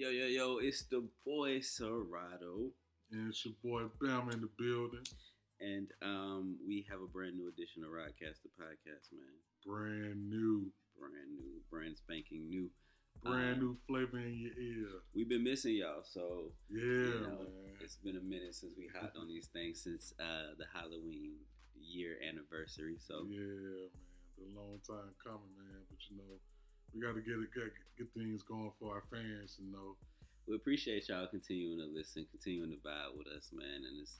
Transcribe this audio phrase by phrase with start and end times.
[0.00, 2.72] Yo, yo, yo, it's the boy Serato.
[3.12, 5.04] And it's your boy Bam in the building.
[5.60, 9.36] And um, we have a brand new edition of Rodcaster Podcast, man.
[9.60, 10.72] Brand new.
[10.96, 12.70] Brand new, brand spanking new.
[13.22, 14.88] Brand Um, new flavor in your ear.
[15.14, 17.76] We've been missing y'all, so Yeah, you know, man.
[17.84, 21.44] it's been a minute since we hopped on these things since uh, the Halloween
[21.76, 22.96] year anniversary.
[22.96, 23.92] So Yeah, man.
[24.40, 25.84] Been a long time coming, man.
[25.92, 26.40] But you know,
[26.94, 29.56] we got to get it, get, get things going for our fans.
[29.58, 29.96] You know,
[30.46, 33.86] we appreciate y'all continuing to listen, continuing to vibe with us, man.
[33.86, 34.18] And it's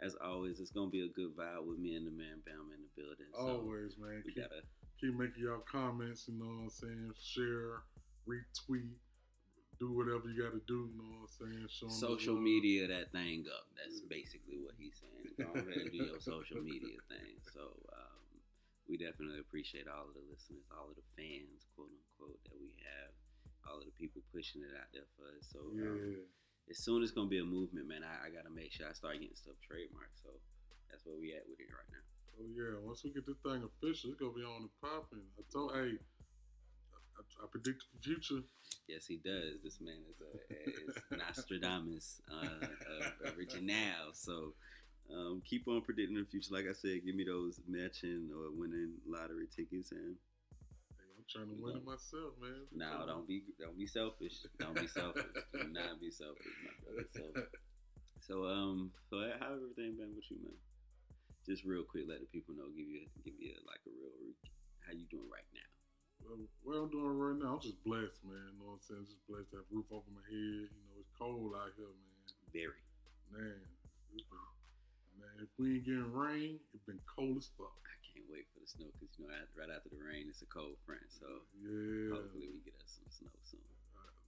[0.00, 2.80] as always, it's gonna be a good vibe with me and the man Bam in
[2.80, 3.28] the building.
[3.36, 4.22] So always, man.
[4.24, 4.62] we Keep, gotta
[4.98, 6.24] keep making y'all comments.
[6.26, 7.12] You know what I'm saying?
[7.20, 7.84] Share,
[8.24, 8.96] retweet,
[9.78, 10.88] do whatever you got to do.
[10.88, 11.66] You know what I'm saying?
[11.68, 13.68] Show social media that thing up.
[13.76, 15.36] That's basically what he's saying.
[15.36, 17.36] Go ahead and do your social media thing.
[17.52, 18.20] So um,
[18.88, 22.76] we definitely appreciate all of the listeners, all of the fans, quote unquote, that we
[22.84, 23.12] have,
[23.64, 25.48] all of the people pushing it out there for us.
[25.48, 26.28] So um,
[26.68, 28.92] as soon as it's gonna be a movement, man, I, I gotta make sure I
[28.92, 30.20] start getting stuff trademarked.
[30.20, 30.36] So
[30.90, 32.04] that's where we at with it right now.
[32.36, 35.24] Oh yeah, once we get this thing official, it's gonna be on the popping.
[35.38, 35.96] I told, hey,
[37.16, 38.42] I, I predict the future.
[38.88, 39.62] Yes, he does.
[39.62, 40.30] This man is, a,
[40.66, 44.10] is Nostradamus uh, uh, original.
[44.14, 44.54] So
[45.12, 46.54] um, keep on predicting the future.
[46.54, 49.92] Like I said, give me those matching or winning lottery tickets.
[49.92, 50.16] And
[51.30, 52.66] trying to win it myself, man.
[52.74, 54.42] now, don't be don't be selfish.
[54.58, 55.30] Don't be selfish.
[55.54, 57.06] Do not be selfish, my brother.
[57.14, 57.24] So,
[58.20, 60.58] so um, so how everything been with you, man?
[61.46, 62.66] Just real quick, let the people know.
[62.74, 64.34] Give you give you like a real
[64.82, 65.70] how you doing right now.
[66.20, 68.52] Well, what I'm doing right now, I'm just blessed, man.
[68.52, 69.06] You know what I'm saying?
[69.08, 70.68] Just blessed to have a roof over my head.
[70.68, 72.26] You know, it's cold out here, man.
[72.52, 72.82] Very.
[73.30, 73.62] Man,
[74.10, 74.26] been,
[75.22, 77.78] man, if we ain't getting rain, it's been cold as fuck.
[77.86, 80.50] I can't wait for the snow because you know right after the rain, it's a
[80.52, 81.00] cold front.
[81.08, 81.24] So
[81.56, 82.12] yeah.
[82.12, 83.64] hopefully we get us some snow soon.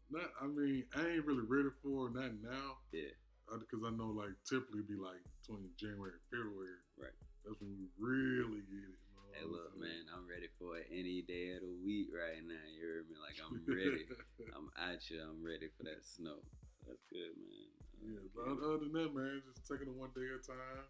[0.08, 2.80] Not, I mean, I ain't really ready for not now.
[2.92, 3.12] Yeah.
[3.48, 6.80] Because I know, like, typically it'd be like between January and February.
[6.96, 7.16] Right.
[7.44, 8.96] That's when we really get it.
[8.96, 12.40] You know Hey, look, man, I'm ready for it any day of the week right
[12.44, 12.60] now.
[12.72, 13.16] You hear me?
[13.20, 14.08] Like I'm ready.
[14.56, 15.20] I'm at you.
[15.20, 16.40] I'm ready for that snow.
[16.80, 17.68] So that's good, man.
[17.76, 20.88] Uh, Yeah, but other than that, man, just taking it one day at a time.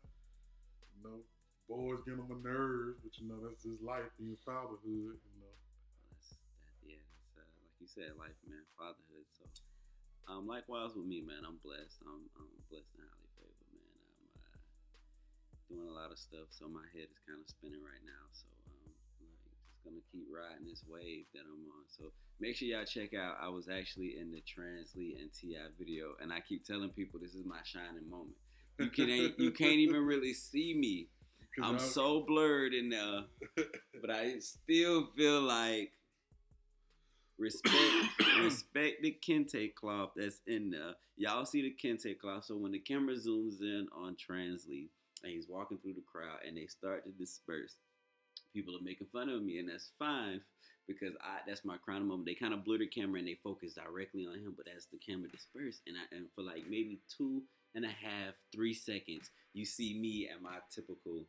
[0.94, 1.18] You know,
[1.68, 5.18] boys get on my nerves, but you know that's just life in fatherhood.
[5.18, 6.72] You know, Well, that's that.
[6.84, 7.02] Yeah,
[7.38, 9.26] uh, like you said, life, man, fatherhood.
[9.36, 9.44] So,
[10.30, 11.42] um, likewise with me, man.
[11.46, 12.02] I'm blessed.
[12.06, 13.90] I'm, I'm blessed and highly favored, man.
[13.90, 14.58] I'm uh,
[15.70, 18.24] doing a lot of stuff, so my head is kind of spinning right now.
[18.34, 18.92] So, um,
[19.22, 21.84] like, just gonna keep riding this wave that I'm on.
[21.90, 23.38] So, make sure y'all check out.
[23.42, 25.74] I was actually in the Translee and T.I.
[25.78, 28.38] video, and I keep telling people this is my shining moment.
[28.78, 29.08] You can
[29.38, 31.08] you can't even really see me.
[31.60, 33.24] I'm so blurred in there
[34.00, 35.92] but I still feel like
[37.38, 37.76] respect
[38.42, 40.94] respect the kente cloth that's in there.
[41.16, 42.44] Y'all see the kente cloth.
[42.44, 44.88] So when the camera zooms in on Translee
[45.22, 47.76] and he's walking through the crowd and they start to disperse,
[48.52, 50.40] people are making fun of me, and that's fine
[50.88, 52.26] because I that's my crowning moment.
[52.26, 54.98] They kind of blur the camera and they focus directly on him, but as the
[54.98, 57.42] camera dispersed, and I and for like maybe two
[57.74, 61.24] and a half, three seconds, you see me at my typical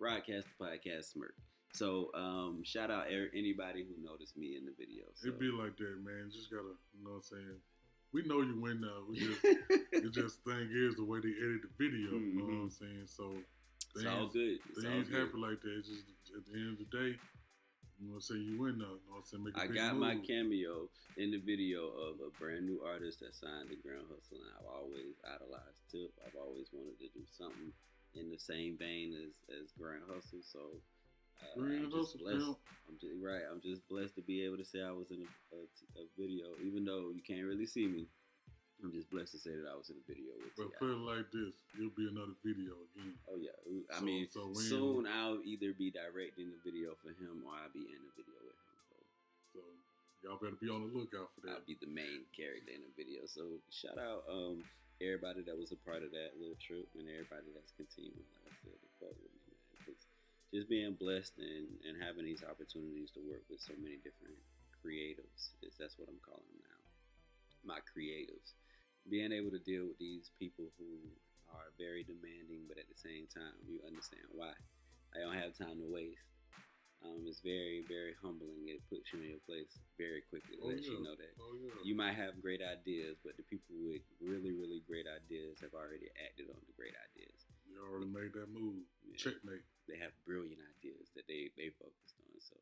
[0.00, 1.34] Rodcast podcast smirk.
[1.72, 5.04] So um, shout out er- anybody who noticed me in the video.
[5.14, 5.28] So.
[5.28, 6.30] It be like that, man.
[6.32, 7.58] Just gotta, you know what I'm saying.
[8.12, 9.06] We know you win now.
[9.08, 12.18] We just, it just thing is the way they edit the video.
[12.18, 13.06] You know what I'm saying?
[13.06, 13.38] So
[13.94, 14.58] it's all good.
[14.74, 15.20] It's all things good.
[15.20, 15.74] happen like that.
[15.78, 16.02] It's just
[16.34, 17.14] at the end of the day,
[18.00, 18.42] you know what I'm saying.
[18.42, 18.98] You win now.
[18.98, 19.44] You know what I'm saying?
[19.44, 20.88] Make a I big got my cameo
[21.20, 24.66] in the video of a brand new artist that signed to Grand Hustle, and I've
[24.66, 26.10] always idolized Tip.
[26.24, 27.70] I've always wanted to do something
[28.14, 30.40] in the same vein as as Grand Hustle.
[30.42, 30.60] So
[31.40, 32.56] uh, I'm just blessed.
[32.88, 33.42] I'm just right.
[33.50, 35.60] I'm just blessed to be able to say I was in a, a,
[36.02, 38.06] a video, even though you can't really see me.
[38.82, 41.04] I'm just blessed to say that I was in a video with But put it
[41.04, 43.12] like this: it'll be another video again.
[43.28, 43.52] Oh yeah,
[43.92, 47.68] I So- mean, so soon I'll either be directing the video for him or I'll
[47.76, 49.04] be in the video with him.
[49.52, 49.60] So So
[50.24, 51.60] y'all better be on the lookout for that.
[51.60, 53.28] I'll be the main character in the video.
[53.28, 54.64] So shout out um
[55.00, 58.54] everybody that was a part of that little trip and everybody that's continuing, like I
[58.64, 59.76] said, to fuck with me, man.
[59.84, 60.06] 'Cause
[60.52, 64.36] just being blessed and, and having these opportunities to work with so many different
[64.82, 66.80] creatives is that's what I'm calling them now.
[67.64, 68.52] My creatives.
[69.08, 71.00] Being able to deal with these people who
[71.52, 74.52] are very demanding, but at the same time, you understand why.
[75.16, 76.22] I don't have time to waste.
[77.00, 78.68] Um, it's very, very humbling.
[78.68, 80.60] It puts you in your place very quickly.
[80.60, 81.72] It Oh, lets you know that Oh yeah.
[81.80, 86.12] you might have great ideas, but the people with really, really great ideas have already
[86.20, 87.40] acted on the great ideas.
[87.64, 88.84] You already made that move.
[89.00, 89.16] Yeah.
[89.16, 89.64] Checkmate.
[89.88, 92.36] They have brilliant ideas that they they focused on.
[92.36, 92.56] So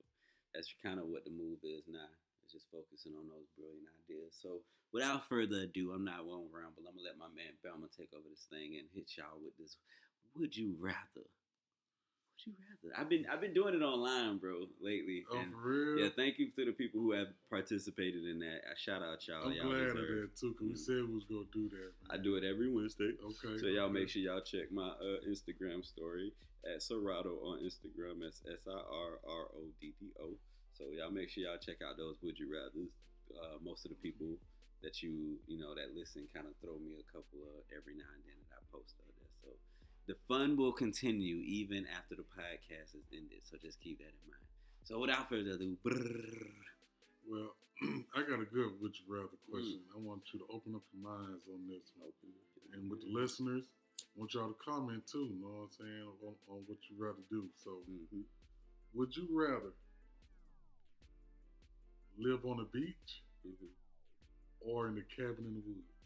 [0.54, 2.06] that's kind of what the move is now.
[2.46, 4.38] It's just focusing on those brilliant ideas.
[4.38, 4.62] So
[4.94, 6.86] without further ado, I'm not one ramble.
[6.86, 9.74] I'm gonna let my man Belma take over this thing and hit y'all with this.
[10.38, 11.26] Would you rather?
[12.46, 13.00] Would you rather?
[13.00, 15.24] I've been I've been doing it online, bro, lately.
[15.30, 15.58] Oh, and for
[15.96, 16.04] real?
[16.04, 18.62] yeah, thank you to the people who have participated in that.
[18.70, 19.46] I shout out y'all.
[19.46, 20.78] I'm y'all glad of deserve- that too, because we Mm.
[20.78, 21.90] said we was gonna do that.
[22.06, 22.10] Man.
[22.10, 23.12] I do it every Wednesday.
[23.18, 23.58] Okay.
[23.58, 23.92] So y'all okay.
[23.94, 26.32] make sure y'all check my uh, Instagram story
[26.64, 28.20] at Serato on Instagram.
[28.20, 30.38] That's S I R R O D D O.
[30.74, 32.94] So y'all make sure y'all check out those Would You Rather's.
[33.34, 34.38] Uh, most of the people
[34.82, 38.06] that you you know that listen kind of throw me a couple of every now
[38.14, 39.16] and then that I post out there.
[39.17, 39.17] So
[40.08, 43.40] the fun will continue even after the podcast is ended.
[43.44, 44.42] So just keep that in mind.
[44.84, 46.48] So without further ado, brrr,
[47.28, 47.54] Well,
[48.16, 49.50] I got a good would you rather Mm.
[49.52, 49.80] question.
[49.94, 52.10] I want you to open up your minds on this one.
[52.72, 53.64] And with the listeners,
[54.00, 56.96] I want y'all to comment too, you know what I'm saying, on, on what you
[56.98, 57.48] rather do.
[57.62, 58.24] So, Mhm.
[58.94, 59.72] would you rather
[62.18, 63.70] live on a beach Mhm.
[64.60, 65.97] or in a cabin in the woods?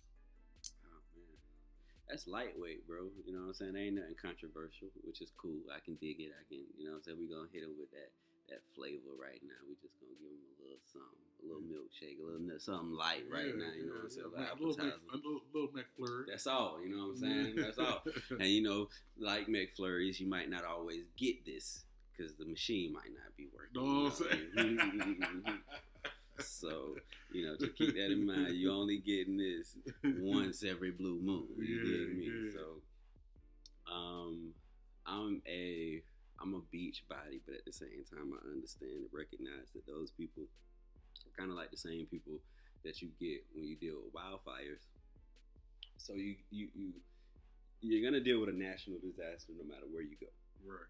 [2.12, 3.08] That's lightweight, bro.
[3.24, 3.76] You know what I'm saying?
[3.80, 5.64] Ain't nothing controversial, which is cool.
[5.72, 6.28] I can dig it.
[6.36, 7.18] I can, you know what I'm saying?
[7.18, 8.12] We gonna hit him with that
[8.52, 9.56] that flavor right now.
[9.64, 13.24] We just gonna give him a little something, a little milkshake, a little something light
[13.32, 13.72] right Yeah, now.
[13.72, 14.28] You know what I'm saying?
[14.28, 15.08] Like Mac- little, appetizer.
[15.08, 16.24] a little, little McFlurry.
[16.28, 16.76] That's all.
[16.84, 17.56] You know what I'm saying?
[17.56, 18.04] That's all.
[18.36, 23.08] And you know, like McFlurries, you might not always get this because the machine might
[23.16, 23.72] not be working.
[23.72, 25.58] know what I'm saying?
[26.38, 26.98] so
[27.30, 28.56] you know, to keep that in mind.
[28.56, 29.76] You only getting this
[30.12, 31.48] once every blue moon.
[31.58, 32.32] You Yeah, get me?
[32.32, 32.50] yeah.
[32.52, 32.82] So,
[33.90, 34.54] um,
[35.06, 36.02] I'm a
[36.40, 40.10] I'm a beach body, but at the same time, I understand and recognize that those
[40.10, 40.44] people
[41.26, 42.40] are kind of like the same people
[42.84, 44.82] that you get when you deal with wildfires.
[45.96, 46.92] So you you you
[47.80, 50.28] you're gonna deal with a national disaster no matter where you go.
[50.64, 50.88] right,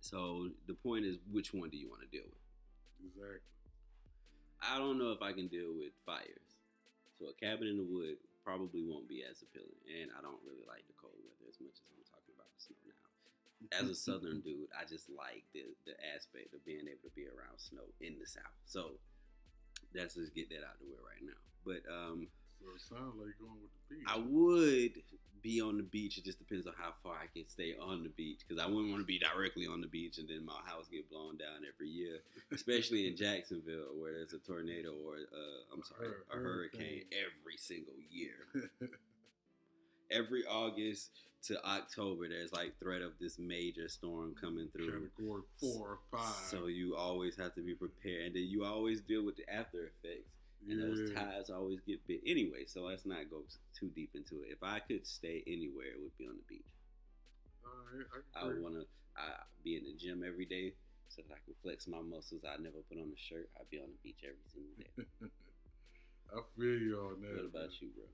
[0.00, 2.38] So the point is, which one do you want to deal with?
[3.04, 3.61] exactly.
[4.62, 6.54] I don't know if I can deal with fires.
[7.18, 9.82] So a cabin in the wood probably won't be as appealing.
[9.90, 12.62] And I don't really like the cold weather as much as I'm talking about the
[12.62, 13.02] snow now.
[13.74, 17.26] As a southern dude, I just like the the aspect of being able to be
[17.26, 18.58] around snow in the south.
[18.66, 18.98] So
[19.94, 21.42] let's just get that out of the way right now.
[21.62, 22.30] But um
[22.62, 24.06] So it sounds like going with the beach.
[24.06, 25.02] I would
[25.42, 26.16] be on the beach.
[26.18, 28.90] It just depends on how far I can stay on the beach because I wouldn't
[28.90, 31.88] want to be directly on the beach and then my house get blown down every
[31.88, 32.18] year,
[32.52, 37.02] especially in Jacksonville where there's a tornado or uh, I'm sorry, a hurricane hurricane.
[37.10, 38.88] every single year.
[40.10, 41.08] Every August
[41.44, 45.08] to October, there's like threat of this major storm coming through.
[45.08, 46.34] Category four or five.
[46.50, 49.86] So you always have to be prepared, and then you always deal with the after
[49.86, 50.28] effects
[50.68, 51.14] and those Yeah.
[51.24, 52.64] ties always get bit anyway.
[52.66, 53.42] So let's not go
[53.78, 54.52] too deep into it.
[54.52, 56.66] If I could stay anywhere, it would be on the beach.
[57.64, 58.86] I, I want to
[59.16, 59.28] I
[59.64, 60.72] be in the gym every day
[61.08, 62.42] so that I can flex my muscles.
[62.48, 63.50] I never put on a shirt.
[63.60, 65.28] I'd be on the beach every single day.
[66.32, 67.36] I feel you on that.
[67.36, 67.80] what about man.
[67.84, 68.08] you, bro?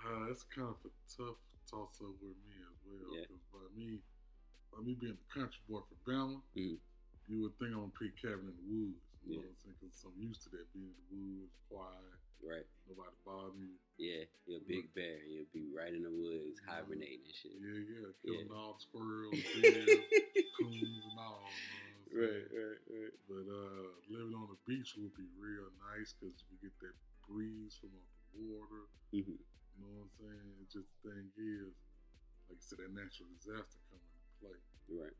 [0.00, 1.36] Uh, that's kind of a tough
[1.68, 3.12] toss up with me as well.
[3.12, 3.28] Yeah.
[3.52, 4.00] by me,
[4.72, 6.78] by me being a country boy from Bama, Mhm.
[7.28, 9.04] you would think I'm gonna pick cabin in the woods.
[9.24, 9.46] You know Yeah.
[9.46, 9.76] what I'm saying?
[9.80, 12.64] Because I'm used to that being in the woods, quiet, Right?
[12.88, 13.76] nobody bother me.
[14.00, 15.20] Yeah, you're a big bear.
[15.28, 17.52] You'll be right in the woods, hibernating and shit.
[17.60, 18.56] Yeah, yeah, killing Yeah.
[18.56, 20.08] all squirrels, deers,
[20.56, 21.52] coons, and all.
[21.52, 23.16] You know what I'm right, right, right.
[23.28, 26.96] But uh, living on the beach would be real nice because you get that
[27.28, 28.88] breeze from off the water.
[29.12, 30.48] hmm You know what I'm saying?
[30.64, 31.76] It's just the thing is,
[32.48, 34.58] like I said, that natural disaster coming into play.
[34.88, 35.16] Right.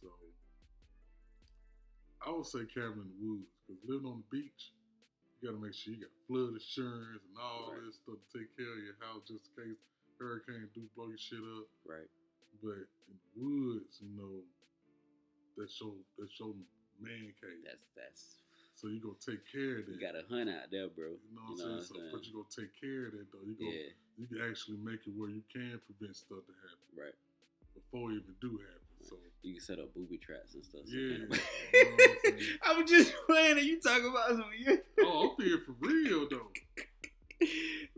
[0.00, 0.08] So
[2.26, 4.72] I would say cabin in the woods because living on the beach,
[5.40, 7.84] you got to make sure you got flood insurance and all Right.
[7.86, 9.80] this stuff to take care of your house just in case
[10.18, 11.66] hurricane do blow your shit up.
[11.86, 12.10] Right.
[12.62, 14.42] But in the woods, you know,
[15.56, 16.54] that's your that's your
[16.98, 17.62] man cave.
[17.62, 18.22] That's that's.
[18.74, 19.94] so you gonna take care of that.
[19.94, 21.14] You got a hunt out there, bro.
[21.22, 21.86] You know what I'm saying?
[21.86, 23.46] So, but you gonna take care of that though.
[23.46, 23.94] You go, Yeah.
[24.18, 27.14] you can actually make it where you can prevent stuff to happen Right.
[27.74, 28.77] before it even do happen.
[29.06, 30.82] So You can set up booby traps and stuff.
[30.86, 31.26] so Yeah.
[32.64, 32.76] I'm?
[32.76, 33.58] I was just playing.
[33.58, 34.44] and You talking about some?
[34.58, 36.50] You, oh, I'm being for real though.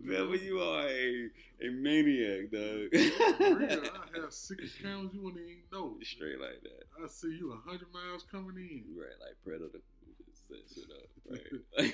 [0.02, 1.30] Remember, you are a,
[1.62, 2.90] a maniac, dog.
[3.38, 5.96] For real, I have six accounts you wouldn't even know.
[6.02, 6.84] Straight like that.
[7.02, 8.84] I see you a hundred miles coming in.
[8.94, 9.80] Right, like Predator.
[10.26, 11.08] Just set shit up.
[11.30, 11.90] Right.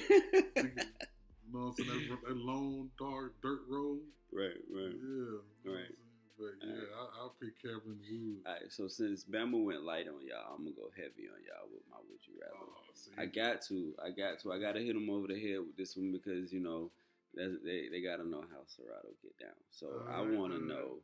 [0.57, 2.09] You know what I'm saying?
[2.11, 4.01] That, that long, dark dirt road.
[4.33, 4.95] right, right.
[4.95, 5.93] you know what I'm Right.
[6.39, 8.45] But yeah, I, I'll pick Cabin Wood.
[8.45, 11.69] All right, so since Bama went light on y'all, I'm gonna go heavy on y'all
[11.73, 12.55] with my would you rather.
[12.61, 15.61] Oh, I got to, I got to, I got to hit them over the head
[15.61, 16.91] with this one because you know
[17.35, 19.57] they they got to know how Serato get down.
[19.71, 21.01] So I want to know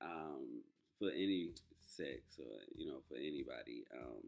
[0.00, 0.62] um,
[0.98, 4.24] for any sex or you know for anybody, um,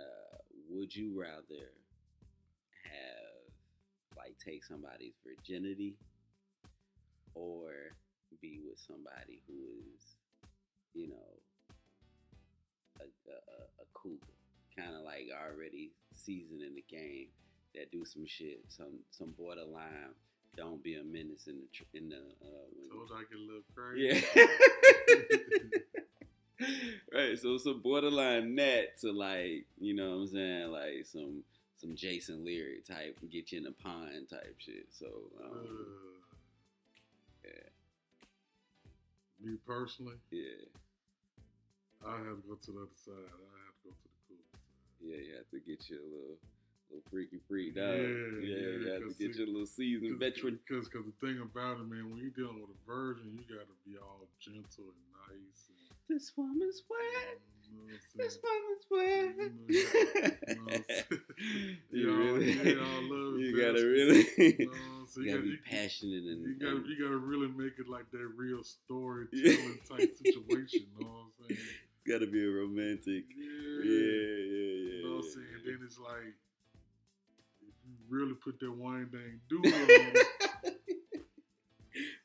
[0.00, 0.38] uh,
[0.70, 1.72] would you rather
[2.84, 5.96] have like take somebody's virginity
[7.34, 7.70] or
[8.40, 9.54] be with somebody who
[9.94, 10.16] is,
[10.94, 11.40] you know,
[13.00, 13.36] a, a,
[13.82, 14.18] a cougar,
[14.76, 17.28] kind of like already seasoned in the game
[17.74, 20.14] that do some shit, some some borderline.
[20.56, 22.16] Don't be a menace in the tr- in the.
[22.16, 24.24] Uh, when- Told you I a little crazy.
[26.60, 26.68] yeah.
[27.12, 27.38] right.
[27.38, 31.42] So some borderline net to like, you know what I'm saying, like some
[31.76, 34.86] some Jason Leary type, get you in a pond type shit.
[34.90, 35.06] So
[35.44, 36.23] um, Uh,
[39.44, 40.64] me personally, yeah,
[42.06, 43.28] I have to go to the other side.
[43.28, 45.00] I have to go to the cool side.
[45.00, 45.16] yeah.
[45.20, 46.38] You have to get you a little
[46.92, 47.96] little freaky freak dog.
[47.96, 50.60] Yeah, Yeah, yeah, you have to get see- you a little seasoned veteran.
[50.66, 53.76] Because the thing about it, man, when you're dealing with a virgin, you got to
[53.88, 55.68] be all gentle and nice.
[55.72, 57.40] And, This woman's wet.
[57.40, 57.53] Mm.
[57.84, 58.44] you know what This saying?
[58.44, 59.50] woman's wet.
[59.68, 60.14] You know,
[60.50, 61.06] you know what I'm saying?
[61.90, 64.26] you You all- really, you all love you it, gotta really,
[64.58, 67.48] You know, so you you gotta gotta, be passionate and, you gotta, you gotta really
[67.48, 69.56] make it like that real storytelling Yeah.
[69.96, 70.86] type situation.
[70.98, 71.60] You know what I'm saying?
[71.60, 73.24] It's gotta be a romantic.
[73.36, 73.84] Yeah.
[73.84, 74.94] Yeah, yeah, yeah.
[74.94, 75.46] You know what I'm saying?
[75.64, 75.70] yeah.
[75.72, 76.34] Then it's like,
[77.62, 80.12] if you really put that wine dang doodle on,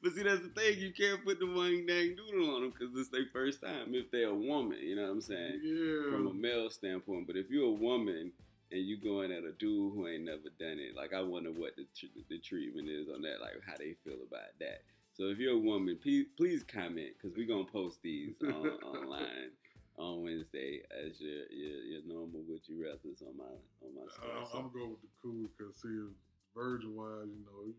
[0.10, 0.80] but see, that's the thing.
[0.80, 3.94] You can't put the one dang doodle on them because it's their first time.
[3.94, 5.62] If they're a woman, you know what I'm saying?
[5.64, 6.12] yeah.
[6.12, 7.28] From a male standpoint.
[7.28, 8.32] But if you're a woman
[8.72, 11.76] and you going at a dude who ain't never done it, like I wonder what
[11.76, 14.82] the tr- the treatment is on that, like how they feel about that.
[15.14, 18.52] So if you're a woman, please, please comment because we're gonna post these on,
[18.84, 19.52] online
[19.98, 23.44] on Wednesday as your, your your normal would you rather's on my
[23.86, 24.50] on my I, stuff.
[24.54, 26.08] I'm gonna go with the cool because see,
[26.56, 27.74] virgin wise, you know,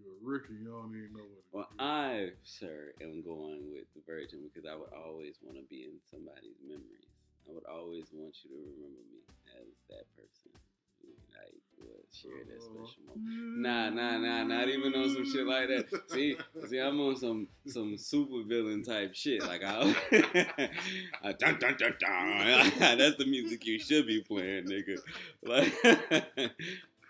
[0.00, 1.44] you're a rookie, you don't even know what.
[1.52, 5.84] Well, I, sir, am going with the Virgin because I would always want to be
[5.84, 7.10] in somebody's memories.
[7.48, 9.20] I would always want you to remember me
[9.58, 10.52] as that person
[11.02, 12.86] who like would share that Uh-huh.
[12.86, 13.58] special moment.
[13.62, 15.86] Nah, nah, nah, not even on some shit like that.
[16.08, 16.36] See,
[16.68, 19.42] see, I'm on some some super villain type shit.
[19.42, 19.94] Like I,
[21.24, 22.72] I dun, dun, dun, dun.
[22.98, 24.98] that's the music you should be playing, nigga.
[25.42, 26.52] Like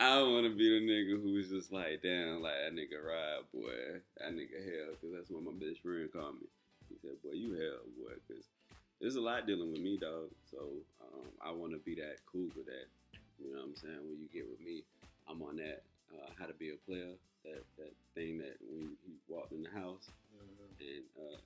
[0.01, 4.01] I want to be the nigga who's just like, damn, like that nigga ride, boy,
[4.17, 6.49] that nigga hell, cause that's what my best friend called me.
[6.89, 8.49] He said, boy, you hell, boy, cause
[8.99, 10.33] there's a lot dealing with me, dog.
[10.51, 10.73] So
[11.05, 12.89] um, I want to be that cougar that,
[13.37, 14.01] you know what I'm saying.
[14.01, 14.85] When you get with me,
[15.29, 15.85] I'm on that
[16.17, 17.13] uh, how to be a player,
[17.45, 21.39] that that thing that when you walked in the house Uh, and uh,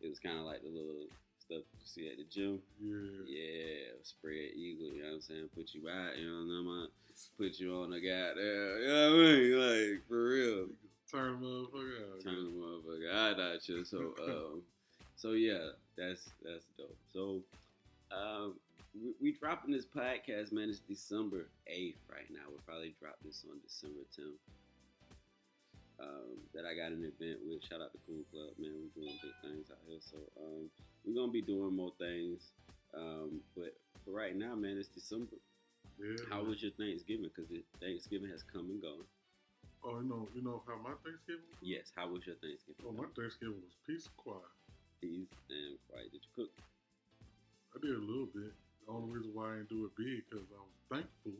[0.00, 1.08] it was kind of like the little
[1.46, 2.60] stuff you see at the gym.
[2.80, 2.96] yeah.
[3.26, 5.48] Yeah, spread eagle, you know what I'm saying?
[5.54, 7.30] Put you out, you know what I'm saying?
[7.38, 9.92] Put you on the goddamn, you know what I mean?
[9.92, 10.66] Like, for real.
[11.10, 12.24] Turn the motherfucker out.
[12.24, 13.84] Turn the motherfucker out out you.
[13.84, 14.62] So, um,
[15.16, 16.96] so yeah, that's that's dope.
[17.12, 17.40] So,
[18.10, 18.54] um,
[18.94, 20.70] we, we dropping this podcast, man.
[20.70, 22.46] It's December 8th right now.
[22.48, 24.38] We'll probably drop this on December 10th.
[26.00, 27.62] Um, that I got an event with.
[27.62, 28.74] Shout out to Cool Club, man.
[28.74, 30.02] We're doing big things out here.
[30.02, 30.66] So, um,
[31.04, 32.52] we're gonna be doing more things.
[32.96, 35.36] Um, but for right now, man, it's December.
[35.98, 36.16] Yeah.
[36.30, 36.48] How man.
[36.50, 37.30] was your Thanksgiving?
[37.34, 39.06] Because Thanksgiving has come and gone.
[39.84, 41.44] Oh, you know, you know how my Thanksgiving?
[41.50, 41.60] was?
[41.60, 41.92] Yes.
[41.94, 42.80] How was your Thanksgiving?
[42.88, 44.48] Oh, my Thanksgiving was peace and quiet.
[45.00, 46.08] Peace and quiet.
[46.10, 46.50] Did you cook?
[47.74, 48.54] I did a little bit.
[48.86, 51.36] The only reason why I didn't do it big because I was thankful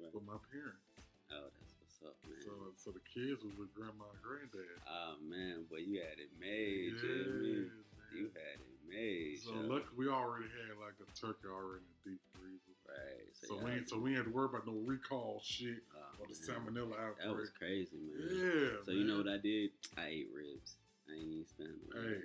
[0.00, 0.10] Right.
[0.10, 0.82] for my parents.
[1.30, 2.40] Oh, that's what's up, man.
[2.42, 4.76] So, so the kids was with grandma and granddad.
[4.88, 7.70] oh man, but you had it made, yeah.
[8.14, 9.40] You had it made.
[9.42, 9.62] So Chuck.
[9.68, 12.76] luckily, we already had like a turkey already in the deep freezer.
[12.88, 13.28] right.
[13.32, 16.26] So, y'all- we ain't, so we had to worry about no recall shit oh, or
[16.28, 18.28] the man, salmonella That was crazy, man.
[18.30, 18.84] Yeah.
[18.84, 19.70] So you know what I did?
[19.96, 20.76] I ate ribs.
[21.08, 22.22] I ain't even stand Hey.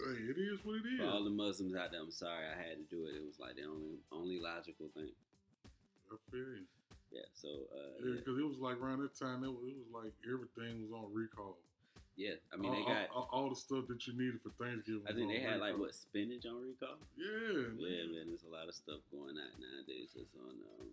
[0.00, 1.00] Hey, it is what it is.
[1.00, 3.16] For all the Muslims out there, I'm sorry I had to do it.
[3.16, 5.12] It was like the only only logical thing.
[6.10, 6.64] I feel you.
[7.12, 7.28] Yeah.
[7.34, 9.92] So uh, Yeah, yeah, because it was like around that time, it was, it was
[9.92, 11.58] like everything was on recall.
[12.20, 12.36] Yeah.
[12.52, 13.08] I mean, all, they got.
[13.16, 15.08] all, all the stuff that you needed for Thanksgiving.
[15.08, 17.00] I think they had like what spinach on recall.
[17.16, 18.12] Yeah, Yeah, man.
[18.12, 20.92] man, there's a lot of stuff going out nowadays that's on um,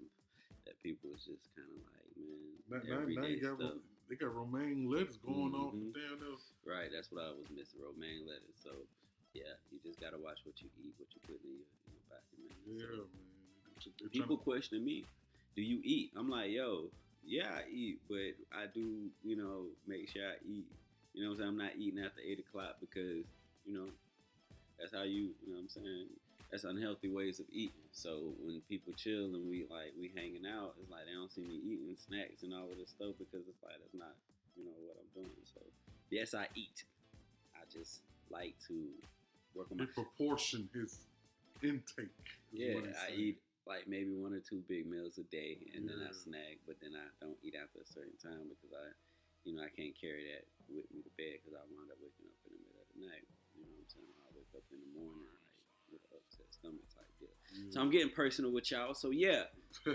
[0.64, 2.40] that people is just kind of like, man,
[2.72, 5.92] Now, now, now got ro- they got romaine lettuce going on Mhm.
[5.92, 6.40] from down there.
[6.64, 8.56] Right, that's what I was missing, romaine lettuce.
[8.64, 8.72] So,
[9.36, 12.08] yeah, you just gotta watch what you eat, what you put in your, in your
[12.08, 12.56] body, man.
[12.56, 13.08] So, Yeah, man.
[13.84, 15.04] They- they people tryna- question me,
[15.56, 16.12] do you eat?
[16.16, 16.90] I'm like, yo,
[17.26, 20.66] yeah, I eat, but I do, you know, make sure I eat.
[21.18, 21.50] You know what I'm saying?
[21.50, 23.26] I'm not eating after eight o'clock because,
[23.66, 23.90] you know,
[24.78, 26.14] that's how you, you know what I'm saying?
[26.54, 27.90] That's unhealthy ways of eating.
[27.90, 31.42] So when people chill and we like we hanging out, it's like they don't see
[31.42, 34.14] me eating snacks and all of this stuff because it's like that's not,
[34.54, 35.42] you know, what I'm doing.
[35.50, 35.66] So
[36.14, 36.86] yes, I eat.
[37.58, 38.78] I just like to
[39.58, 41.02] work on my proportion his
[41.66, 42.14] intake.
[42.54, 46.14] yeah, I eat like maybe one or two big meals a day, and then I
[46.14, 46.62] snack.
[46.70, 48.94] But then I don't eat after a certain time because I,
[49.50, 52.28] you know, I can't carry that with me to bed because I wind up waking
[52.28, 53.26] up in the middle of the night.
[53.56, 54.14] You know what I'm saying?
[54.24, 55.56] I wake up in the morning like
[55.92, 57.32] with an upset stomach type deal.
[57.72, 58.94] So I'm getting personal with y'all.
[58.94, 59.50] So yeah,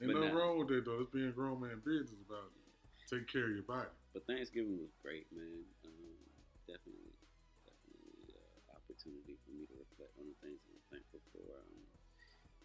[0.00, 1.04] Ain't nothing wrong with that though.
[1.04, 2.56] It's being grown man business about it.
[3.04, 3.90] Take care of your body.
[4.14, 5.66] but Thanksgiving was great, man.
[5.82, 6.14] Um,
[6.64, 7.10] definitely,
[7.66, 11.42] definitely uh, opportunity for me to reflect on the things I'm thankful for.
[11.58, 11.84] Um,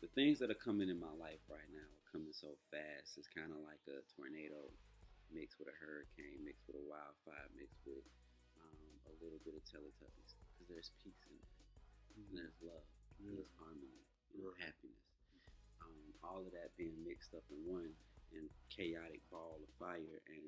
[0.05, 3.17] the things that are coming in my life right now are coming so fast.
[3.17, 4.69] It's kind of like a tornado
[5.35, 8.07] mixed with a hurricane, mixed with a wildfire, mixed with
[8.63, 10.31] um, a little bit of Teletubbies.
[10.55, 11.59] Because there's peace in there,
[12.15, 12.87] and there's love,
[13.19, 13.99] and there's harmony,
[14.31, 14.71] and Right.
[14.71, 15.03] happiness.
[15.83, 17.91] Um, all of that being mixed up in one
[18.31, 20.45] and chaotic ball of fire, and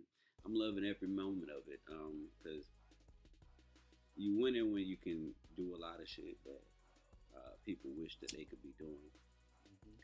[0.47, 1.83] I'm loving every moment of it.
[1.91, 2.65] Um, because
[4.15, 6.63] you win it when you can do a lot of shit that
[7.35, 9.11] uh, people wish that they could be doing,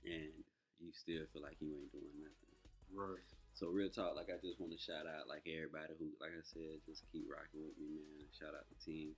[0.06, 0.32] and
[0.80, 2.56] you still feel like you ain't doing nothing.
[2.94, 3.24] Right.
[3.54, 6.42] So real talk, like I just want to shout out like everybody who, like I
[6.42, 8.26] said, just keep rocking with me, man.
[8.34, 9.14] Shout out the team.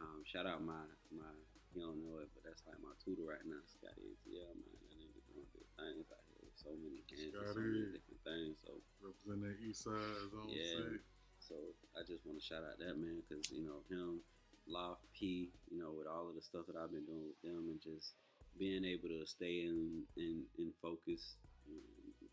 [0.00, 1.30] Um, shout out my my
[1.76, 4.78] you don't know it, but that's like my tutor right now, Scotty ATL, man.
[4.88, 8.54] That nigga doing big things out here with so many hands so many different things.
[8.64, 11.02] So Represent that east side, as I'm Yeah.
[11.42, 14.24] so I just want to shout out that man because you know him,
[14.64, 17.68] Loft P, you know with all of the stuff that I've been doing with them
[17.68, 18.16] and just
[18.56, 21.36] being able to stay in in, in focus,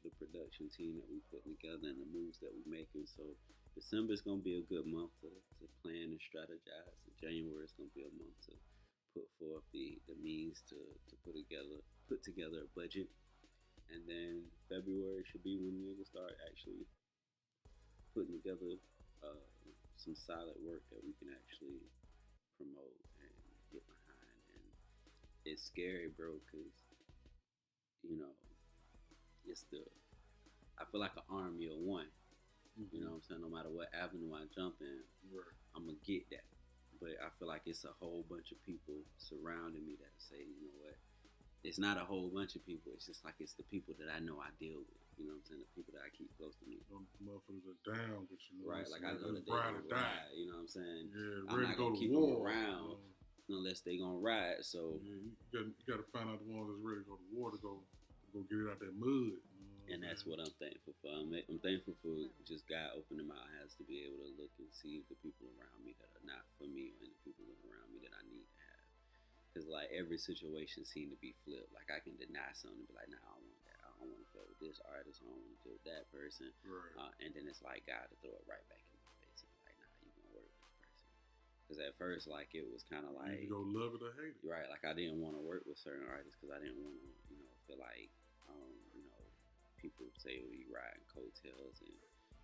[0.01, 3.05] the production team that we putting together and the moves that we're making.
[3.05, 3.37] So
[3.77, 6.97] December is gonna be a good month to, to plan and strategize.
[7.05, 8.53] And January is gonna be a month to
[9.13, 10.79] put forth the the means to
[11.09, 11.79] to put together
[12.09, 13.07] put together a budget.
[13.91, 16.87] And then February should be when we can start actually
[18.15, 18.79] putting together
[19.23, 19.45] uh,
[19.99, 21.83] some solid work that we can actually
[22.55, 23.35] promote and
[23.71, 24.43] get behind.
[24.55, 24.65] And
[25.45, 26.71] it's scary, bro, because
[28.07, 28.33] you know
[29.47, 29.81] it's the
[30.79, 32.07] I feel like an army of one.
[32.91, 33.41] You know what I'm saying?
[33.43, 35.53] No matter what avenue I jump in, Right.
[35.75, 36.47] I'm gonna get that.
[36.99, 40.61] But I feel like it's a whole bunch of people surrounding me that say, you
[40.65, 40.95] know what?
[41.63, 42.93] It's not a whole bunch of people.
[42.95, 44.97] It's just like it's the people that I know I deal with.
[45.19, 45.61] You know what I'm saying?
[45.61, 46.81] The people that I keep close to me.
[46.89, 49.91] Them motherfuckers are down, you know, Right, like I know that they ride gonna or
[49.91, 50.01] die.
[50.01, 50.31] ride.
[50.33, 51.05] You know what I'm saying?
[51.13, 52.47] Yeah, I'm not go gonna to keep war.
[52.47, 52.97] around.
[52.97, 53.09] Um,
[53.51, 54.63] Unless they gonna ride.
[54.65, 57.19] So yeah, you got, you got to find out the ones that's ready to go
[57.19, 57.83] to war to go
[58.31, 59.37] go get it out that mud.
[59.91, 61.11] and that's what I'm thankful for.
[61.11, 62.15] I'm, I'm thankful for
[62.47, 65.83] just God opening my eyes to be able to look and see the people around
[65.83, 68.57] me that are not for me and the people around me that I need to
[68.71, 68.87] have.
[69.51, 71.75] Because like every situation seemed to be flipped.
[71.75, 73.79] Like I can deny something and be like, nah, I don't want that.
[73.83, 75.19] I don't want to feel with this artist.
[75.19, 76.55] I don't want to deal with that person.
[76.63, 76.95] Right.
[76.95, 79.51] Uh, and then it's like God to throw it right back in my face and
[79.67, 81.11] like, nah, you gonna work with this person.
[81.67, 84.39] Because at first, like it was kind of like you go love it or hate
[84.39, 84.47] it.
[84.47, 87.07] right like i didn't want to work with certain artists because i didn't want to
[87.31, 88.11] you know feel like
[88.51, 89.23] um you know
[89.79, 91.95] people say we riding coattails and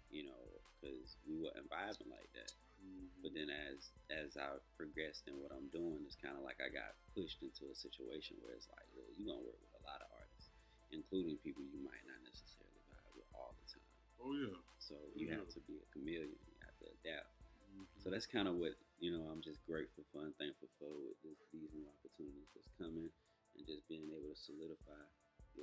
[0.09, 0.41] you know
[0.79, 3.09] because we wasn't vibing like that Mhm.
[3.25, 6.69] but then as as i progressed in what i'm doing it's kind of like i
[6.69, 9.99] got pushed into a situation where it's like well, you're gonna work with a lot
[10.05, 10.53] of artists
[10.93, 13.91] including people you might not necessarily vibe with all the time
[14.21, 14.57] oh yeah.
[14.77, 17.33] so you have to be a chameleon you have to adapt
[17.73, 17.83] Mhm.
[17.97, 19.29] so that's kind of what you know.
[19.29, 23.11] I'm just grateful for and thankful for with this, these new opportunities that's coming,
[23.53, 25.05] and just being able to solidify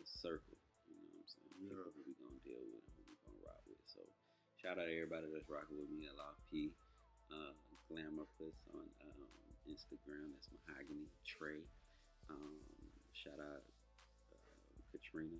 [0.03, 0.59] circle.
[0.91, 1.55] You know what I'm saying?
[1.63, 1.71] Yeah.
[1.71, 3.79] People who we gonna deal with and who we gonna rock with.
[3.87, 4.03] So
[4.59, 6.75] shout out to everybody that's rocking with me at Loft P,
[7.31, 7.55] uh,
[7.87, 9.31] Glamour Plus on um,
[9.71, 10.35] Instagram.
[10.35, 11.63] That's Mahogany Trey.
[12.27, 12.59] Um,
[13.15, 13.63] shout out
[14.35, 15.39] uh, Katrina.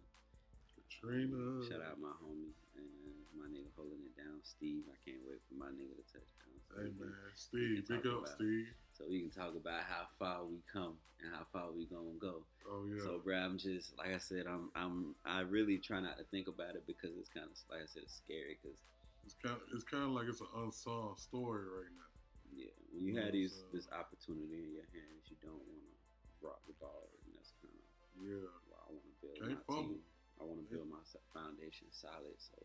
[0.79, 1.65] Katrina.
[1.67, 2.87] Shout out my homie and
[3.35, 4.87] my nigga holding it down, Steve.
[4.87, 6.55] I can't wait for my nigga to touch down.
[6.71, 8.71] So Hey man, Steve, big up, about- Steve.
[8.97, 12.47] So we can talk about how far we come and how far we gonna go.
[12.71, 13.03] Oh yeah.
[13.03, 16.47] So, bro, I'm just like I said, I'm I'm I really try not to think
[16.49, 18.79] about it because it's kind of like I said, it's scary because
[19.27, 22.11] it's kind of it's kind of like it's an unsolved story right now.
[22.55, 25.95] yeah, when you have these so- this opportunity in your hands, you don't want to
[26.41, 27.83] drop the ball, and that's kind of
[28.15, 28.47] Yeah.
[28.71, 29.99] why I want to build Can't my fumble.
[29.99, 30.07] team.
[30.39, 31.03] I want to build my
[31.35, 32.37] foundation solid.
[32.39, 32.59] So,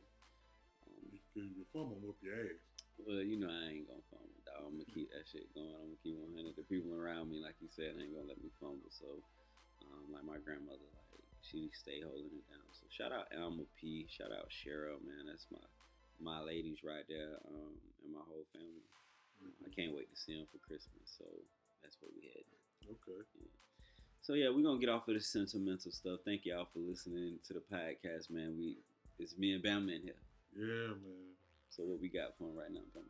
[0.86, 1.18] um, you
[1.58, 2.68] you fumble, whoop your ass.
[3.06, 4.66] Well, you know, I ain't gonna fumble, dog.
[4.66, 5.74] I'm gonna keep that shit going.
[5.76, 6.56] I'm gonna keep 100.
[6.56, 8.92] The people around me, like you said, ain't gonna let me fumble.
[8.92, 9.22] So,
[9.84, 12.68] um, like my grandmother, like she stay holding it down.
[12.76, 14.08] So, shout out Alma P.
[14.10, 15.28] Shout out Cheryl, man.
[15.28, 15.64] That's my
[16.20, 18.84] my ladies right there, um, and my whole family.
[19.64, 21.08] I can't wait to see them for Christmas.
[21.18, 21.24] So
[21.82, 22.44] that's what we had.
[22.92, 23.24] Okay.
[24.22, 26.20] So yeah, we're gonna get off of the sentimental stuff.
[26.26, 28.56] Thank y'all for listening to the podcast, man.
[28.58, 28.78] We
[29.18, 30.22] it's me and Bam in here.
[30.56, 31.29] Yeah, man.
[31.69, 33.03] So what we got for him right now, Bam?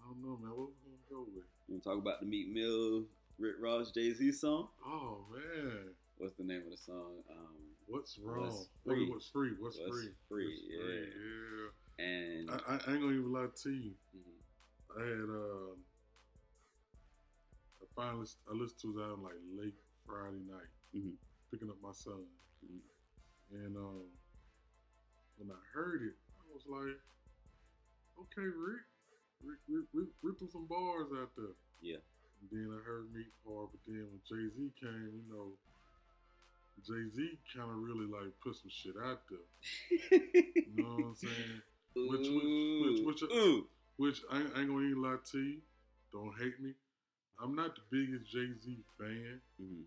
[0.00, 0.50] I don't know, man.
[0.56, 1.44] What we gonna go with?
[1.68, 3.04] You wanna talk about the Meek Mill
[3.38, 4.68] Rick Ross Jay Z song?
[4.84, 5.90] Oh man.
[6.18, 7.20] What's the name of the song?
[7.30, 8.46] Um, What's wrong?
[8.46, 9.08] What's What- free?
[9.10, 9.50] What's free?
[9.60, 10.08] What's, What's free?
[10.28, 11.12] free, What's free?
[11.98, 12.58] and Yeah.
[12.66, 13.92] I, I, I ain't gonna even lie to you.
[14.16, 15.74] mhm, I had uh,
[17.82, 19.74] I finally I listened to that on like late
[20.06, 21.14] Friday night, Mhm.
[21.50, 22.24] picking up my son,
[22.64, 22.80] Mhm.
[23.52, 24.08] and um,
[25.36, 26.98] when I heard it, I was like,
[28.20, 28.84] okay, Rick,
[29.44, 31.54] Rick, Rick, Rick, Rick threw some bars out there.
[31.80, 32.00] yeah,
[32.40, 35.52] And then I heard Meek part, but then when Jay Z came, you know,
[36.84, 39.48] Jay Z kind of really like put some shit out there.
[40.10, 41.62] You know what I'm saying?
[41.94, 45.60] Which- which- which- which- ooh, Which I, ain't- I ain't gonna even lie to you.
[46.12, 46.74] Don't hate me.
[47.40, 49.40] I'm not the biggest Jay Z fan.
[49.60, 49.84] Mhm,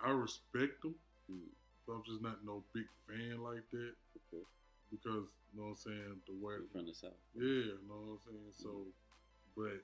[0.00, 0.94] I respect him,
[1.30, 1.48] mhm,
[1.86, 3.94] but I'm just not no big fan like that
[4.32, 4.44] okay.
[4.90, 6.16] Because you know what I'm saying.
[6.26, 7.18] The way, You're from the south.
[7.34, 8.52] yeah, you know what I'm saying.
[8.56, 9.56] So, mm-hmm.
[9.56, 9.80] but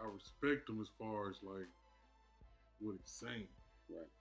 [0.00, 1.68] I respect him as far as like
[2.80, 3.48] what he's saying.
[3.88, 4.12] Right.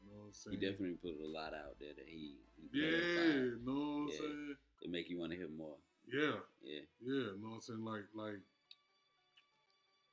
[0.00, 0.56] You know what I'm saying.
[0.56, 4.18] He definitely put a lot out there that he, he Yeah, you know what I'm
[4.18, 4.56] saying.
[4.82, 5.80] It make you want to hear more.
[6.04, 7.84] Yeah, Yeah, yeah, you know what I'm saying.
[7.84, 8.40] Like, like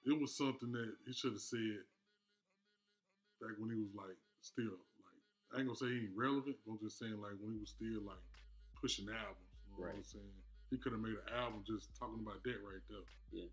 [0.06, 1.86] it was something that he should have said
[3.41, 5.21] back when he was like still like
[5.54, 7.76] I ain't gonna say he ain't relevant, but I'm just saying like when he was
[7.76, 8.24] still like
[8.81, 9.53] pushing albums.
[9.65, 10.05] You know what I'm Right.
[10.05, 10.35] saying?
[10.69, 13.05] He could have made an album just talking about that right there.
[13.31, 13.49] Yeah.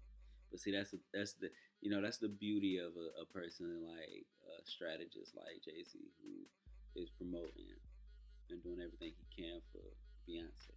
[0.50, 3.84] But see, that's the, that's the you know that's the beauty of a, a person
[3.86, 6.46] like a strategist like Jay Z who
[7.00, 7.68] is promoting
[8.50, 9.84] and doing everything he can for
[10.26, 10.72] Beyonce.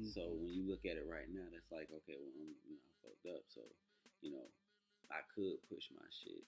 [0.00, 0.40] So Mm-hmm.
[0.40, 2.94] when you look at it right now, that's like, okay, well, I'm you know I
[3.04, 3.60] fucked up, so
[4.24, 4.46] you know
[5.12, 6.46] I could push my shit,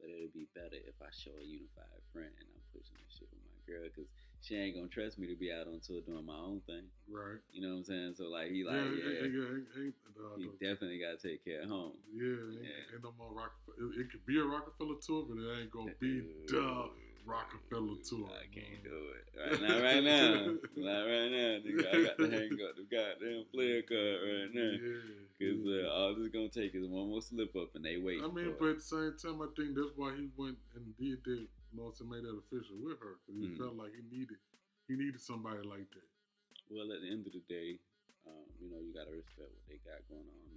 [0.00, 3.30] but it'd be better if I show a unified front and I'm pushing this shit
[3.30, 4.10] with my girl, cause
[4.40, 6.84] she ain't gonna trust me to be out on tour doing my own thing.
[7.10, 7.38] right.
[7.50, 8.14] You know what I'm saying?
[8.16, 11.68] So like he like yeah, yeah, yeah, ain't, uh, he definitely gotta take care of
[11.68, 11.92] home.
[12.14, 13.10] yeah, ain't, Yeah.
[13.18, 13.92] more Rockefeller.
[13.94, 16.90] It, it could be a Rockefeller tour, but it ain't gonna be the
[17.28, 18.28] Rockefeller tour.
[18.32, 19.24] I can't do it.
[19.36, 20.32] Right now, right now.
[20.76, 21.52] Not right now.
[21.60, 24.72] Nigga, I got to hang up the goddamn player card right now.
[24.80, 25.04] Yeah.
[25.36, 28.18] Because uh, all this gonna take is one more slip up and they wait.
[28.24, 31.22] I mean, but at the same time, I think that's why he went and did
[31.24, 31.46] that.
[31.70, 33.58] You know, to make that official with her because he Mhm.
[33.60, 34.40] felt like he needed
[34.88, 36.08] he needed somebody like that.
[36.72, 37.78] Well, at the end of the day,
[38.26, 40.47] um, you know, you gotta respect what they got going on.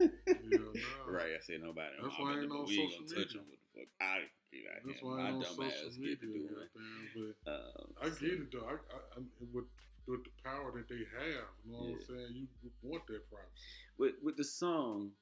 [0.00, 0.08] Nah.
[1.08, 1.94] Right, I said nobody.
[2.02, 3.40] That's why I ain't on ain't social gonna touch media.
[3.40, 3.46] them.
[3.48, 3.88] What the fuck?
[4.00, 4.16] I
[4.52, 6.16] get out That's why My I on dumb social ass media.
[6.16, 6.48] get to doing.
[6.48, 8.66] goddamn, But Um, I so- get it though.
[8.68, 9.18] I, I, I
[9.52, 9.64] with
[10.08, 12.32] with the power that they have, you know what I'm saying.
[12.32, 12.46] You
[12.82, 13.60] want that privacy.
[13.98, 15.12] with with the song,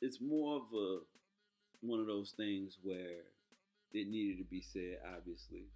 [0.00, 0.98] it's more of a
[1.86, 3.22] one of those things where
[3.92, 5.66] it needed to be said, obviously,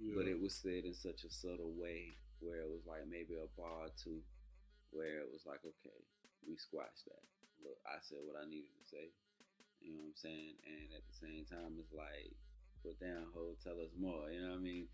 [0.00, 0.14] Yeah.
[0.16, 3.46] but it was said in such a subtle way where it was like maybe a
[3.60, 4.22] bar or two,
[4.90, 5.98] where it was like, okay,
[6.48, 7.22] we squashed that.
[7.62, 9.06] Look, I said what I needed to say.
[9.80, 10.54] You know what I'm saying?
[10.66, 12.34] And at the same time, it's like,
[12.82, 14.30] put down, hold, tell us more.
[14.30, 14.86] You know what I mean?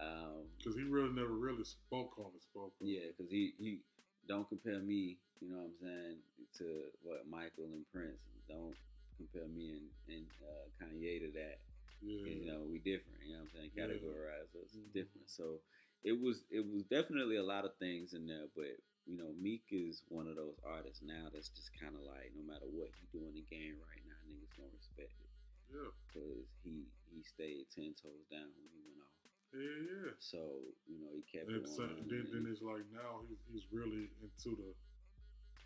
[0.00, 2.42] Um, Because he really never really spoke on it.
[2.46, 3.80] Spoke on yeah, because he, he
[4.28, 6.16] don't compare me, you know what I'm saying,
[6.58, 6.66] to
[7.02, 8.20] what Michael and Prince.
[8.48, 8.74] Don't
[9.18, 11.58] compare me and, and uh, Kanye to that.
[12.00, 12.26] Yeah.
[12.32, 13.20] You know, we different.
[13.26, 13.70] You know what I'm saying?
[13.76, 13.84] Yeah.
[13.84, 14.92] Categorize us Mhm.
[14.94, 15.28] different.
[15.28, 15.60] So
[16.02, 18.72] it was it was definitely a lot of things in there, but
[19.06, 22.44] you know, Meek is one of those artists now that's just kind of like no
[22.44, 25.30] matter what he do in the game right now, niggas gonna respect it
[25.72, 25.90] Yeah.
[26.06, 29.16] because he he stayed ten toes down when he went off.
[29.50, 29.78] Yeah.
[29.82, 30.12] Yeah.
[30.22, 30.38] So
[30.86, 32.06] you know, he kept And on.
[32.06, 34.70] then, then it's like now he's, he's really into the,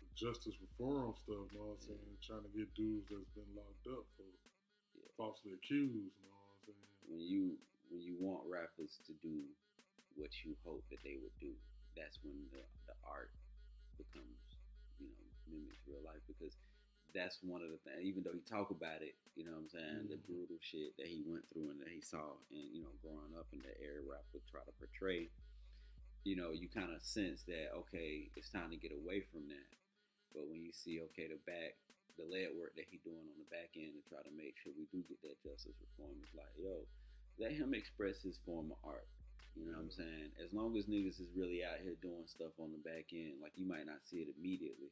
[0.01, 1.51] the justice reform stuff.
[1.53, 2.01] You know what I'm Yeah.
[2.01, 2.17] saying?
[2.25, 4.25] Trying to get dudes that's been locked up for
[4.97, 5.05] Yeah.
[5.19, 6.17] falsely accused.
[6.17, 6.89] You know what I'm saying?
[7.05, 7.59] when you
[7.93, 9.45] when you want rappers to do
[10.17, 11.53] what you hope that they would do,
[11.95, 13.31] that's when the, the art
[13.97, 14.39] becomes,
[14.99, 16.55] you know, mimics real life because
[17.15, 18.03] that's one of the things.
[18.03, 20.27] Even though he talk about it, you know what I'm saying, the Mhm.
[20.27, 23.47] brutal shit that he went through and that he saw, and you know, growing up
[23.53, 25.31] in the area rap would try to portray.
[26.25, 29.69] You know, you kind of sense that okay, it's time to get away from that.
[30.33, 31.77] But when you see okay, the back,
[32.17, 34.73] the lead work that he doing on the back end to try to make sure
[34.75, 36.87] we do get that justice reform, it's like yo,
[37.37, 39.07] let him express his form of art.
[39.55, 40.35] You know what I'm saying?
[40.43, 43.55] As long as niggas is really out here doing stuff on the back end, like
[43.55, 44.91] you might not see it immediately,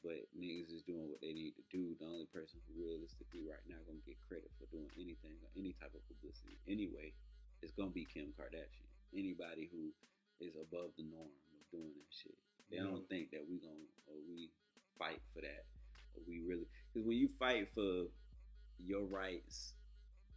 [0.00, 1.92] but niggas is doing what they need to do.
[2.00, 5.76] The only person who realistically right now gonna get credit for doing anything or any
[5.76, 7.12] type of publicity anyway
[7.60, 8.88] is gonna be Kim Kardashian.
[9.12, 9.92] Anybody who
[10.40, 11.28] is above the norm
[11.60, 12.38] of doing that shit.
[12.72, 12.88] They Yeah.
[12.88, 14.48] don't think that we gonna or we
[14.96, 15.66] fight for that
[16.16, 18.08] or we really because when you fight for
[18.80, 19.74] your rights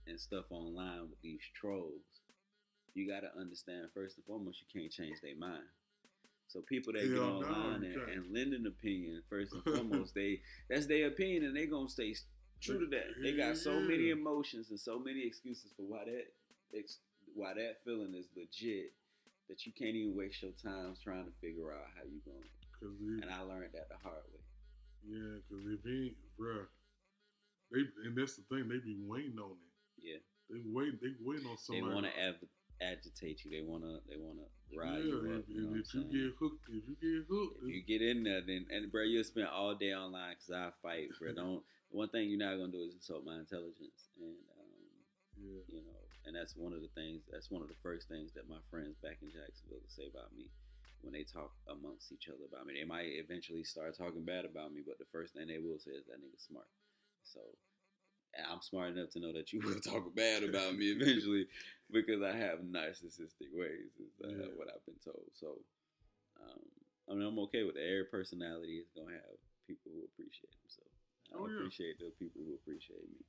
[0.06, 2.04] and stuff online with these trolls,
[2.95, 5.63] you got to understand first and foremost you can't change their mind.
[6.47, 10.13] So people that get Hell no, online and, and lend an opinion, first and foremost,
[10.13, 12.15] they that's their opinion and they gonna stay
[12.62, 13.08] true to that.
[13.21, 16.25] They got so many emotions and so many excuses for why that
[16.77, 16.99] ex-
[17.34, 18.93] why that feeling is legit
[19.49, 22.47] that you can't even waste your time trying to figure out how you going.
[22.79, 24.43] Cause if, And I learned that the hard way.
[25.10, 26.65] yeah, cause if he ain't, bruh,
[27.71, 29.73] they and that's the thing, they be waiting on it.
[30.03, 30.17] Yeah,
[30.49, 31.88] They wait, they waiting on somebody.
[31.88, 32.49] they want to av-
[32.84, 33.52] agitate you.
[33.52, 34.04] They want to.
[34.06, 35.46] They want to ride yeah, you up.
[35.48, 38.02] You know if, what I'm you get hooked, if you get hooked, If you get
[38.04, 41.34] in there, then and bro, you'll spend all day online because I fight, bro.
[41.36, 41.63] Don't.
[41.89, 44.74] One thing you're not gonna do is insult my intelligence, and um,
[45.38, 47.24] yeah, you know, and that's one of the things.
[47.30, 50.34] That's one of the first things that my friends back in Jacksonville will say about
[50.34, 50.50] me
[51.06, 52.80] when they talk amongst each other about me.
[52.80, 55.93] They might eventually start talking bad about me, but the first thing they will say
[55.93, 56.69] is that nigga smart.
[57.22, 57.41] So.
[58.38, 61.48] And I'm smart enough to know that you will talk bad about me eventually
[61.91, 63.91] because I have narcissistic ways.
[64.00, 64.52] Is uh, Yeah.
[64.56, 65.26] what I've been told.
[65.34, 65.60] So,
[66.41, 66.62] um,
[67.10, 67.86] I mean, I'm okay with that.
[67.88, 70.69] Every personality is gonna have people who appreciate them.
[70.69, 70.84] So,
[71.34, 71.56] I Oh, yeah.
[71.56, 73.22] appreciate the people who appreciate me.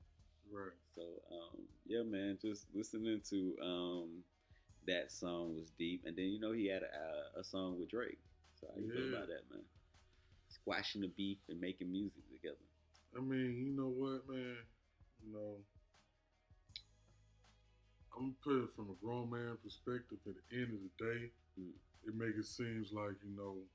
[0.51, 0.77] right.
[0.95, 4.25] So um, yeah, man, just listening to um,
[4.87, 8.19] that song was deep, and then you know he had a, a song with Drake.
[8.61, 9.17] So how you feel Yeah.
[9.17, 9.65] about that, man?
[10.49, 12.57] Squashing the beef and making music together.
[13.17, 14.57] I mean, you know what, man?
[15.25, 15.57] You know,
[18.17, 20.19] I'm it from a grown man perspective.
[20.27, 21.75] At the end of the day, Mm.
[22.07, 23.69] it make it seems like you know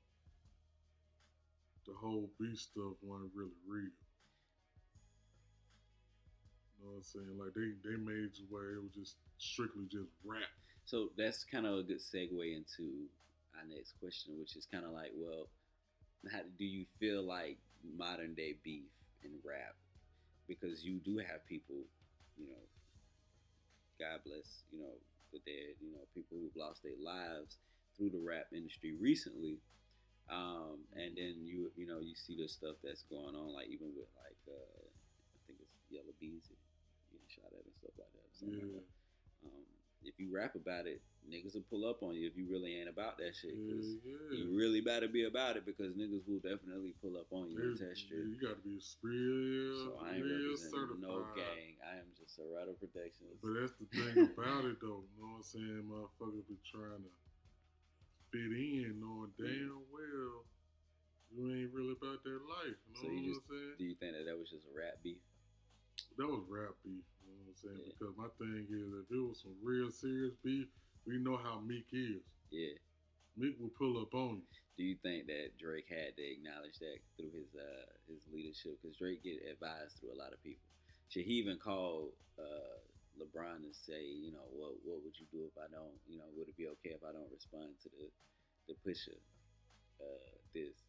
[1.86, 3.90] the whole beef stuff wasn't really real.
[6.78, 7.38] You know what I'm saying?
[7.38, 10.48] Like they they made it where it was just strictly just rap.
[10.84, 13.06] So that's kind of a good segue into
[13.56, 15.48] our next question, which is kind of like, well,
[16.32, 17.58] how do you feel like
[17.96, 18.90] modern day beef
[19.24, 19.76] in rap?
[20.50, 21.86] Because you do have people,
[22.34, 22.64] you know,
[24.02, 24.98] God bless, you know,
[25.30, 27.62] the dead, you know, people who've lost their lives
[27.94, 29.62] through the rap industry recently.
[30.26, 33.94] Um, and then you, you know, you see the stuff that's going on, like even
[33.94, 36.58] with like, uh, I think it's Yella Beezy
[37.14, 38.26] getting shot at and stuff like that.
[38.34, 38.90] something like that.
[39.46, 42.78] Um, if you rap about it, niggas will pull up on you if you really
[42.80, 43.52] ain't about that shit.
[43.52, 47.50] Cause Yeah, you really better be about it because niggas will definitely pull up on
[47.50, 48.34] you and test you.
[48.34, 51.00] you got to be real, So I ain't real certified.
[51.04, 51.76] no gang.
[51.84, 53.38] I am just a Rado Productions.
[53.42, 55.04] But that's the thing about it, though.
[55.04, 55.84] You know what I'm saying?
[55.86, 57.12] Motherfuckers be trying to
[58.32, 59.44] fit in, knowing mm.
[59.44, 60.44] damn well
[61.30, 62.74] you ain't really about that life.
[62.88, 63.74] You know So you what just- I'm saying?
[63.78, 65.22] Do you think that that was just a rap beef?
[66.18, 67.04] That was rap beef.
[67.50, 67.82] You know what I'm saying?
[67.86, 67.92] Yeah.
[67.98, 70.68] Because my thing is, if it was some real serious beef,
[71.06, 72.22] we know how Meek is.
[72.50, 72.78] Yeah.
[73.36, 74.58] Meek will pull up on you.
[74.76, 78.80] Do you think that Drake had to acknowledge that through his uh, his leadership?
[78.80, 80.64] Because Drake get advised through a lot of people.
[81.10, 82.80] Should he even call uh,
[83.20, 86.30] LeBron and say, you know, what what would you do if I don't, you know,
[86.32, 88.08] would it be okay if I don't respond to the
[88.72, 89.12] the Pusha
[90.00, 90.80] uh, this?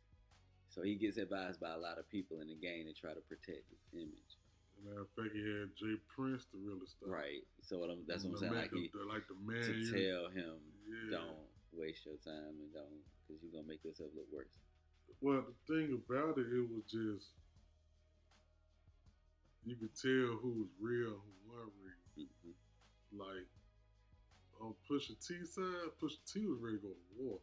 [0.70, 3.24] So he gets advised by a lot of people in the game to try to
[3.28, 4.41] protect his image.
[4.84, 5.94] Matter of fact, he had J.
[6.10, 7.12] Prince really start.
[7.12, 7.46] Right.
[7.62, 8.54] So what I'm, that's what I'm saying.
[8.54, 10.58] man- Like he the, like the man to you- tell him,
[10.90, 11.18] Yeah.
[11.22, 11.38] don't
[11.74, 14.58] waste your time and don't, because you're gonna make yourself look worse.
[15.22, 17.30] Well, the thing about it, it was just
[19.66, 21.74] you could tell who was real, who wasn't
[22.18, 22.28] real.
[22.42, 22.58] hmm
[23.18, 23.48] Like
[24.60, 27.40] on Pusha T side, Pusha T was ready to go to war.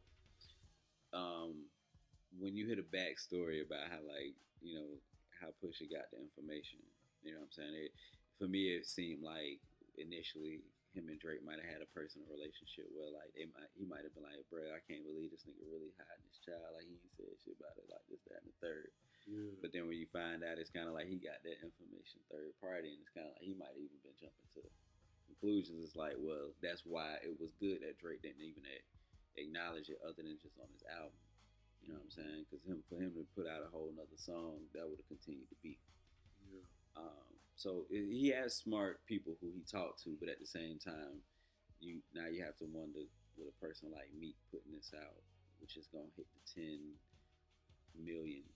[1.15, 1.65] um,
[2.39, 4.91] when you hear the backstory about how like you know
[5.41, 6.79] how Pusha got the information,
[7.29, 7.77] you know what I'm saying?
[7.77, 7.93] It,
[8.41, 9.61] for me, it seemed like
[10.01, 10.65] initially
[10.97, 14.09] him and Drake might have had a personal relationship where like they might he might
[14.09, 16.97] have been like, bro, I can't believe this nigga really hiding his child, like he
[16.97, 18.89] ain't said shit about it, like this, that, and the third.
[19.29, 19.61] Yeah.
[19.61, 22.57] But then when you find out, it's kind of like he got that information third
[22.65, 24.65] party, and it's kind of like he might have even been jumping to
[25.29, 25.85] conclusions.
[25.85, 28.65] It's like, well, that's why it was good that Drake didn't even
[29.37, 31.21] acknowledge it, other than just on his album.
[31.85, 32.49] You know what I'm saying?
[32.49, 35.53] Because him for him to put out a whole nother song, that would have continued
[35.53, 35.77] to be.
[36.99, 40.79] Um, so it, he has smart people who he talked to, but at the same
[40.79, 41.23] time,
[41.81, 43.01] you now you have to wonder
[43.39, 45.23] with a person like me putting this out,
[45.61, 46.79] which is gonna hit the ten
[47.95, 48.51] millions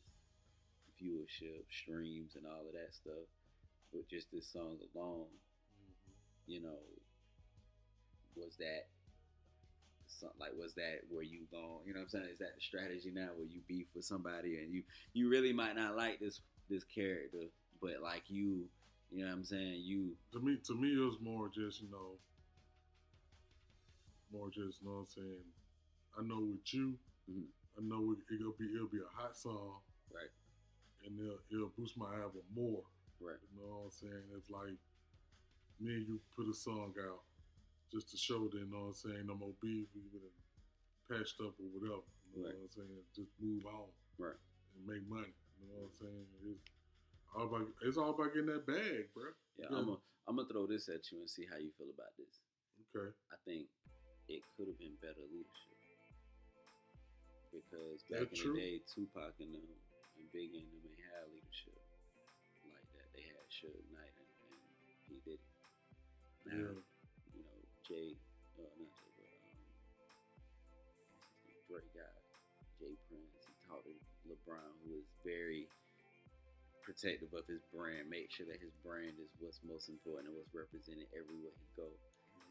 [1.02, 3.26] viewership, streams, and all of that stuff.
[3.92, 5.28] With just this song alone,
[5.76, 6.14] Mhm.
[6.46, 6.78] you know,
[8.34, 8.88] was that
[10.06, 11.86] some, like was that where you going?
[11.86, 12.28] You know what I'm saying?
[12.30, 15.74] Is that the strategy now where you beef with somebody and you you really might
[15.76, 17.50] not like this this character,
[17.82, 18.68] but like you,
[19.10, 19.82] you know what I'm saying?
[19.82, 22.16] You To me, to me, it was more just you know,
[24.32, 25.44] more just you know what I'm saying.
[26.18, 26.98] I know with you,
[27.30, 27.46] Mhm.
[27.78, 29.80] I know it, it'll be it'll be a hot song,
[30.12, 30.30] right,
[31.04, 32.84] and it'll, it'll boost my album more.
[33.20, 34.24] right, You know what I'm saying?
[34.36, 34.76] It's like
[35.80, 37.22] me and you put a song out
[37.92, 40.38] just to show that, you know what I'm saying, no more beef, we would have
[41.18, 42.02] patched up or whatever.
[42.32, 42.56] You know Right.
[42.56, 43.04] what I'm saying?
[43.14, 44.36] Just move on right.
[44.76, 45.32] and make money.
[45.60, 46.26] You know what I'm saying?
[46.50, 46.64] It's
[47.36, 49.32] all about it's all about getting that bag, bro.
[49.56, 49.78] Yeah, Yeah.
[49.78, 52.40] I'm gonna I'm gonna throw this at you and see how you feel about this.
[52.92, 53.10] Okay.
[53.32, 53.66] I think
[54.28, 55.78] it could have been better leadership
[57.52, 58.54] because back That's in true.
[58.56, 61.76] the day, Tupac and them and Biggie and them ain't had leadership
[62.68, 63.08] like that.
[63.16, 65.48] They had Suge Knight and, and P Diddy.
[66.48, 66.80] Now, Yeah.
[67.36, 68.16] you know, Jay,
[68.56, 69.72] uh, not Jay, but um, what's his name?
[71.68, 72.12] Drake got
[72.80, 72.92] J.
[73.08, 73.32] Prince.
[73.48, 73.92] He to
[74.28, 75.64] LeBron, who is very
[76.92, 80.52] protective of his brand, make sure that his brand is what's most important and what's
[80.52, 81.96] represented everywhere he goes.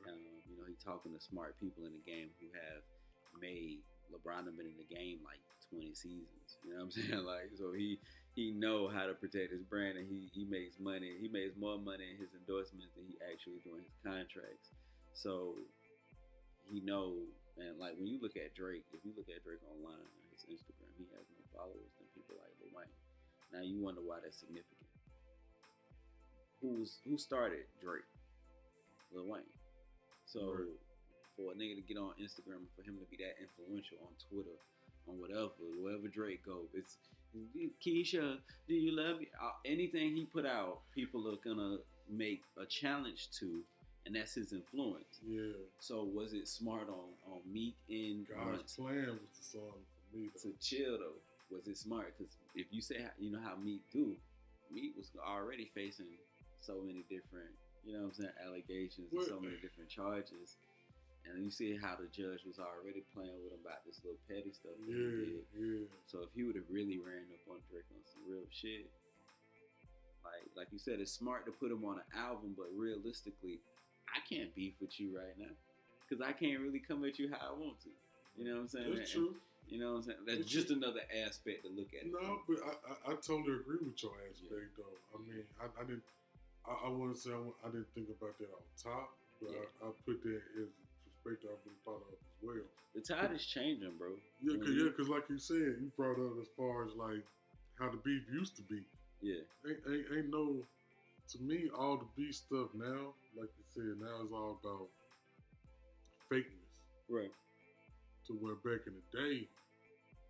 [0.10, 0.18] Um,
[0.50, 2.82] you know, he's talking to smart people in the game who have
[3.38, 6.58] made LeBron have been in the game like 20 seasons.
[6.66, 7.22] You know what I'm saying?
[7.22, 8.02] Like, so he
[8.34, 11.14] he know how to protect his brand, and he he makes money.
[11.22, 14.74] He makes more money in his endorsements than he actually doing his contracts.
[15.14, 15.62] So
[16.74, 17.22] he know,
[17.62, 20.50] and like when you look at Drake, if you look at Drake online on his
[20.50, 22.96] Instagram, he has more followers than people like Lil Wayne.
[23.54, 24.78] Now you wonder why that's significant.
[26.62, 28.04] Who's who started Drake?
[29.12, 29.44] Lil Wayne.
[30.26, 30.68] So Right.
[31.36, 34.56] for a nigga to get on Instagram, for him to be that influential on Twitter,
[35.08, 36.98] on whatever, wherever Drake go, it's
[37.84, 39.28] Keisha, do you love me?
[39.42, 41.78] Uh, anything he put out, people are gonna
[42.10, 43.64] make a challenge to,
[44.06, 45.20] and that's his influence.
[45.26, 45.54] Yeah.
[45.80, 50.30] So was it smart on on Meek and God's plan was the song for me.
[50.42, 51.22] to chill though?
[51.52, 52.14] Was it smart?
[52.18, 54.16] Because if you say you know how Meek do,
[54.72, 56.08] Meek was already facing
[56.62, 57.52] so many different,
[57.84, 60.56] you know what I'm saying, allegations and so many different charges.
[61.28, 64.50] And you see how the judge was already playing with him about this little petty
[64.56, 65.46] stuff that he did.
[65.54, 65.86] yeah.
[66.10, 68.90] So if he would have really ran up on Drake on some real shit,
[70.26, 73.60] like like you said, it's smart to put him on an album, but realistically,
[74.10, 75.54] I can't beef with you right now
[76.08, 77.90] because I can't really come at you how I want to.
[78.38, 78.96] You know what I'm saying?
[78.96, 79.36] That's And- true.
[79.70, 80.18] You know what I'm saying?
[80.28, 82.06] That's just another aspect to look at.
[82.12, 84.98] No, but I, I, I totally agree with your aspect though.
[85.16, 86.04] I mean, I, I didn't.
[86.68, 89.10] I, I wouldn't say I, I didn't think about that on top,
[89.42, 89.66] but Yeah.
[89.84, 90.70] I, I put that as
[91.24, 92.66] perspective I've been thought of as well.
[92.94, 94.10] the tide is changing, bro.
[94.44, 97.24] Yeah, cause, When yeah, 'cause like you said, you brought up as far as like
[97.80, 98.82] how the beef used to be.
[99.22, 100.66] yeah, Ain't, ain't, ain't no,
[101.32, 104.88] to me, all the beef stuff now, like you said, now it's all about
[106.30, 106.68] fakeness.
[107.10, 107.32] right.
[108.28, 109.48] To where back in the day,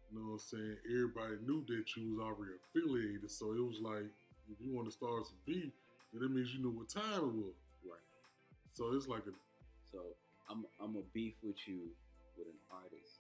[0.10, 3.30] you know what I'm saying, everybody knew that you was already affiliated.
[3.32, 4.08] So it was like,
[4.52, 5.72] if you want to start some beef,
[6.14, 7.56] then that means you knew what time it was.
[7.84, 8.08] Right.
[8.74, 9.34] So it's like a,
[9.92, 10.16] So
[10.50, 11.92] I'm I'm a beef with you
[12.38, 13.20] with an artist.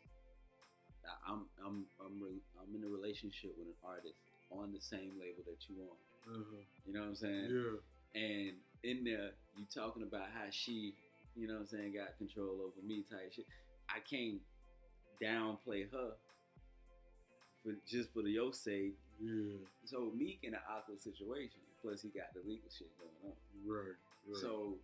[1.27, 4.15] I'm I'm I'm re- I'm in a relationship with an artist
[4.51, 5.97] on the same label that you on.
[6.31, 6.43] uh
[6.87, 7.47] You know what I'm saying?
[7.51, 7.75] yeah,
[8.15, 8.53] And
[8.83, 10.93] in there, you talking about how she,
[11.35, 13.45] you know what I'm saying, got control over me type shit.
[13.89, 14.39] I can't
[15.21, 16.13] downplay her
[17.63, 18.97] for just for the your sake.
[19.21, 21.61] yeah, So Meek in an awkward situation.
[21.81, 23.37] Plus he got the legal shit going on.
[23.65, 23.97] right,
[24.29, 24.37] right.
[24.37, 24.77] So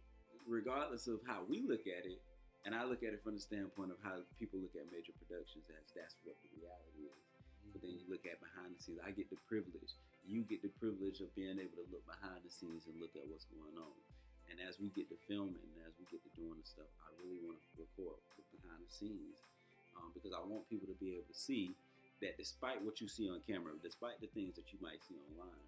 [0.50, 2.18] regardless of how we look at it,
[2.66, 5.70] and I look at it from the standpoint of how people look at major productions
[5.70, 7.22] as that's what the reality is.
[7.72, 8.98] But then you look at behind the scenes.
[9.06, 9.94] I get the privilege.
[10.26, 13.30] You get the privilege of being able to look behind the scenes and look at
[13.30, 13.96] what's going on.
[14.50, 17.12] And as we get to filming, and as we get to doing the stuff, I
[17.20, 19.44] really want to record the behind the scenes
[19.98, 21.74] um, because I want people to be able to see
[22.22, 25.66] that despite what you see on camera, despite the things that you might see online,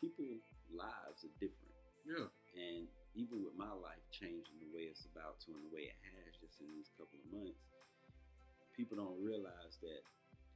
[0.00, 1.76] people's lives are different.
[2.08, 5.92] yeah, And even with my life changing the way it's about to and the way
[5.92, 7.60] it has just in these couple of months,
[8.72, 10.00] people don't realize that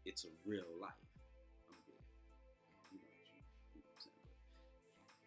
[0.08, 0.96] it's a real life.
[1.68, 2.04] I'm good.
[2.92, 3.40] You know, you,
[3.76, 4.24] you know what I'm saying?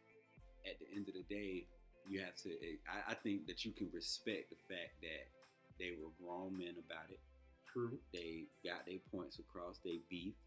[0.10, 1.70] But at the end of the day,
[2.10, 2.50] you have to,
[2.90, 5.30] I, I think that you can respect the fact that
[5.78, 7.22] they were grown men about it.
[7.72, 7.98] True.
[8.14, 10.38] They got their points across, they beefed,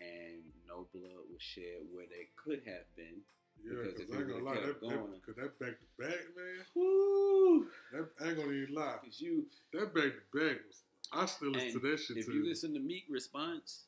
[0.00, 3.20] and no blood was shed where they could have been.
[3.64, 6.64] Yeah, Because if I ain't gonna lie, that, that, cause that back to back, man,
[6.74, 7.66] Woo!
[7.92, 8.96] that I ain't gonna even lie.
[9.00, 10.82] Because you, That back to back was,
[11.12, 12.34] I still listen to that shit if too.
[12.34, 13.84] you listen to Meek response,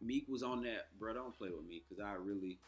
[0.00, 1.12] Meek was on that, bro.
[1.14, 2.58] Don't play with me because I really.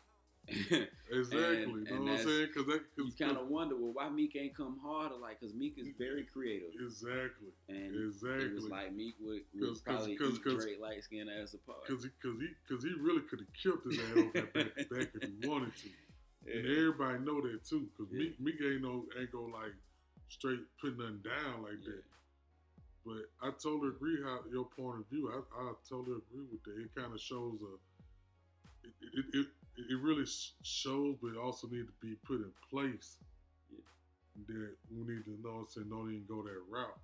[0.49, 2.49] You exactly, and- you know what I'm saying?
[2.55, 5.17] Cause that, cause, kind of wonder, well, why Meek ain't come harder?
[5.17, 5.99] Like, because Meek is mm-hmm.
[6.03, 8.45] very creative, exactly, and exactly.
[8.47, 11.85] it was like Meek would, would 'Cause- probably 'cause- 'cause- Drake light skin ass apart.
[11.87, 14.75] Cause he, cause he, cause he really could have killed his ass on that back
[14.91, 15.89] back if he wanted to,
[16.53, 17.89] and everybody know that too.
[17.97, 18.19] Cause Yeah.
[18.21, 19.75] Meek, Meek ain't no, ain't go like
[20.29, 21.93] straight putting nothing down like Yeah.
[21.95, 22.03] that.
[23.07, 25.31] But I totally agree how your point of view.
[25.31, 26.75] I, I totally agree with that.
[26.83, 27.75] It kind of shows a.
[28.83, 29.47] It it, it
[29.77, 30.25] it really
[30.63, 33.19] shows, but it also need to be put in place.
[33.71, 33.85] Yeah.
[34.49, 37.01] That we need to know and say don't even go that route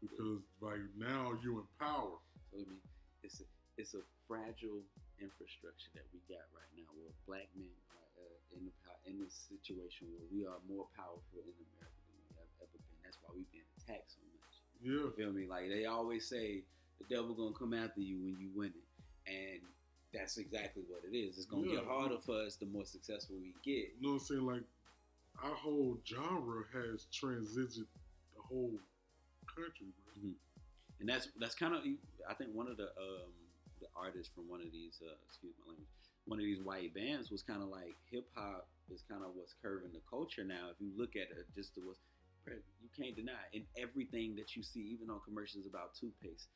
[0.00, 2.18] because like now you're in power.
[2.50, 2.82] So I mean,
[3.22, 3.46] it's a
[3.76, 4.82] it's a fragile
[5.20, 8.72] infrastructure that we got right now, where black men are uh, in the
[9.06, 12.98] in this situation where we are more powerful in America than we have ever been.
[13.04, 14.54] That's why we've been attacked so much.
[14.82, 15.06] Yeah.
[15.06, 15.46] You feel me?
[15.46, 16.66] Like they always say,
[16.98, 18.88] the devil gonna come after you when you win it,
[19.30, 19.62] and
[20.12, 21.36] that's exactly what it is.
[21.36, 21.76] It's gonna Yeah.
[21.76, 23.94] get harder for us the more successful we get.
[23.96, 24.46] You know what I'm saying?
[24.46, 24.64] Like
[25.42, 27.86] our whole genre has transitioned
[28.34, 28.78] the whole
[29.46, 30.30] country, bro.
[31.00, 31.82] and that's that's kind of
[32.28, 33.32] I think one of the um
[33.80, 35.88] the artists from one of these uh excuse my language
[36.24, 39.54] one of these white bands was kind of like hip hop is kind of what's
[39.62, 40.68] curving the culture now.
[40.70, 42.00] If you look at it, just the what's
[42.46, 43.58] you can't deny it.
[43.58, 46.48] in everything that you see, even on commercials about toothpaste,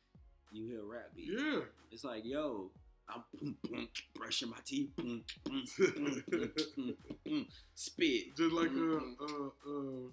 [0.53, 1.30] you hear rap beat.
[1.30, 1.61] Yeah.
[1.92, 2.70] It's like yo.
[3.14, 8.36] I'm boom, boom, brushing my teeth, boom, boom, boom, boom, boom, boom, spit.
[8.36, 9.14] Just like uh Mhm.
[9.20, 10.11] uh uh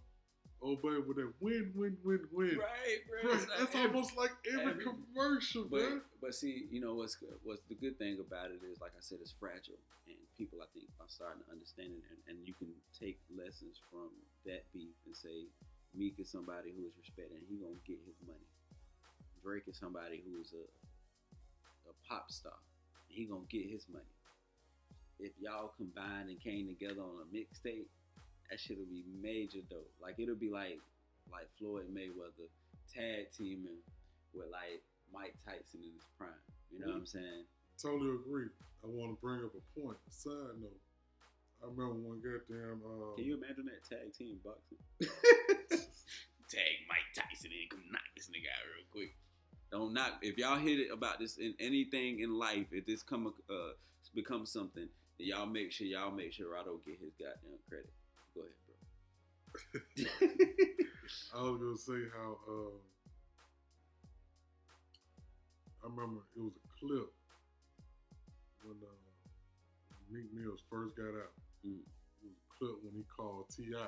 [0.64, 2.58] oh baby with that win win win win.
[2.58, 3.32] Right, bro.
[3.32, 6.02] Like that's every- almost like every, every- commercial, But bro.
[6.22, 9.02] but see, you know what's good- what's the good thing about it is, like I
[9.02, 9.78] said, it's fragile,
[10.08, 13.80] and people I think are starting to understand it, and, and you can take lessons
[13.92, 14.10] from
[14.46, 15.46] that beef and say,
[15.94, 18.46] Meek is somebody who is respected, and he gonna get his money.
[19.44, 20.66] Drake is somebody who is a
[21.90, 22.52] a pop star,
[23.08, 24.06] he gonna get his money.
[25.20, 27.90] If y'all combined and came together on a mixtape,
[28.50, 29.92] that shit'll be major dope.
[30.02, 30.80] Like it'll be like
[31.32, 32.48] like Floyd Mayweather
[32.94, 33.82] tag teaming
[34.34, 34.82] with like
[35.12, 36.30] Mike Tyson in his prime.
[36.72, 37.44] You know what I'm saying?
[37.82, 38.50] Totally agree.
[38.84, 39.98] I want to bring up a point.
[40.08, 40.82] A side note.
[41.62, 42.86] I remember one goddamn.
[42.86, 44.78] Uh, Can you imagine that tag team boxing?
[46.48, 49.14] tag Mike Tyson and come knock this nigga out real quick.
[49.72, 52.68] Don't knock if y'all hit it about this in anything in life.
[52.72, 53.74] If this come uh
[54.16, 54.88] becomes something,
[55.20, 57.92] then y'all make sure y'all make sure Rado get his goddamn credit.
[58.34, 58.76] Go ahead, bro.
[61.36, 62.78] I was gonna say how uh,
[65.84, 67.12] I remember it was a clip
[68.64, 69.08] when uh,
[70.12, 71.34] Meek Mills first got out.
[71.66, 71.80] Mm.
[72.24, 73.88] It was a clip when he called T.I.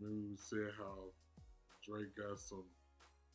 [0.00, 1.12] Remember we said how
[1.84, 2.64] Drake got some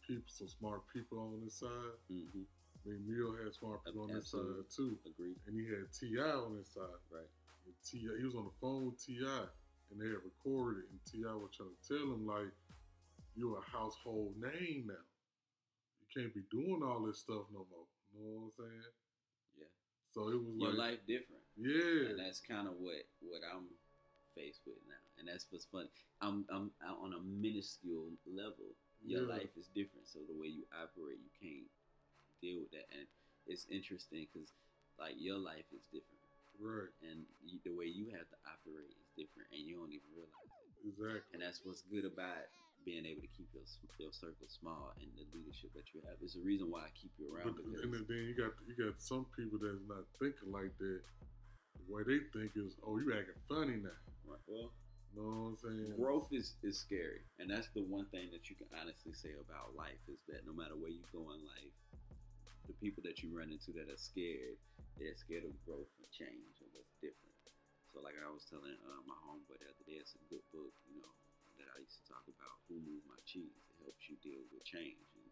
[0.10, 1.94] people, some smart people on his side.
[2.10, 2.50] hmm
[2.88, 5.36] Meek Mill had smart people on his side too, Agreed.
[5.46, 6.98] and he had T.I on his side.
[7.12, 7.28] Right.
[7.68, 9.46] And T.I, he was on the phone with T.I,
[9.92, 12.50] and they had recorded it, and T.I was trying to tell him like,
[13.36, 15.06] "You're a household name now.
[16.02, 17.86] You can't be doing all this stuff no more."
[18.16, 18.94] You know what I'm saying?
[19.60, 19.72] Yeah.
[20.16, 21.44] So it was Your like, life different.
[21.60, 23.68] yeah, and that's kind of what what I'm
[24.34, 25.92] faced with now, and that's what's funny.
[26.24, 28.72] I'm I'm out on a minuscule level.
[29.04, 29.36] Your Yeah.
[29.42, 31.70] life is different, so the way you operate, you can't
[32.42, 33.08] deal with that, and
[33.48, 34.52] it's interesting because
[35.00, 36.20] like your life is different,
[36.60, 40.08] right, and you, the way you have to operate is different, and you don't even
[40.14, 40.52] realize
[40.84, 40.88] it.
[40.90, 41.22] exactly.
[41.34, 42.44] And that's what's good about
[42.86, 43.64] being able to keep your
[44.00, 46.16] your circle small and the leadership that you have.
[46.22, 48.54] It's the reason why I keep you around But, because and then- then you got
[48.68, 51.02] you got some people that's not thinking like that.
[51.88, 53.90] The way they think is, oh, you acting funny now.
[54.28, 54.72] Right, well.
[55.18, 55.98] Know what I'm saying?
[55.98, 59.76] growth is, is scary and that's the one thing that you can honestly say about
[59.76, 61.76] life is that no matter where you go in life
[62.70, 64.56] the people that you run into that are scared
[65.02, 67.36] they're scared of growth and change and what's different.
[67.92, 70.72] So like i was telling uh, my homeboy the other day it's a good book
[70.88, 71.14] you know
[71.58, 73.58] that i used to talk about who moved my cheese?
[73.76, 75.30] It helps you deal with change and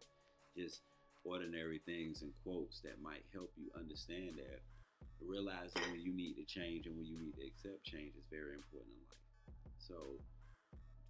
[0.58, 0.82] just
[1.24, 4.60] ordinary things and quotes that might help you understand that
[5.22, 8.54] realizing when you need to change and when you need to accept change is very
[8.54, 9.27] important in life
[9.78, 10.18] so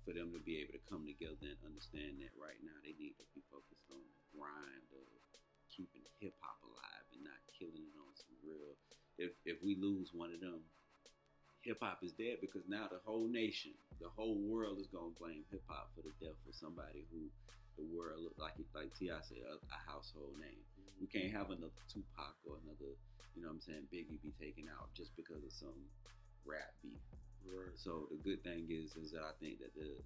[0.04, 3.12] for them to be able to come together and understand that right now they need
[3.20, 5.04] to be focused on the grind of
[5.68, 8.72] keeping hip hop alive and not killing it on some real.
[9.20, 10.64] If if we lose one of them,
[11.60, 15.44] hip hop is dead because now the whole nation, the whole world is gonna blame
[15.52, 17.28] hip hop for the death of somebody who
[17.76, 20.64] the world looked like it like T.I said a, a household name.
[20.98, 21.14] We mm-hmm.
[21.14, 22.96] can't have another Tupac or another,
[23.36, 25.78] you know what I'm saying, Biggie be taken out just because of some
[26.42, 26.98] rap beef.
[27.48, 27.74] Right.
[27.76, 29.96] So the good thing is, is that I think that the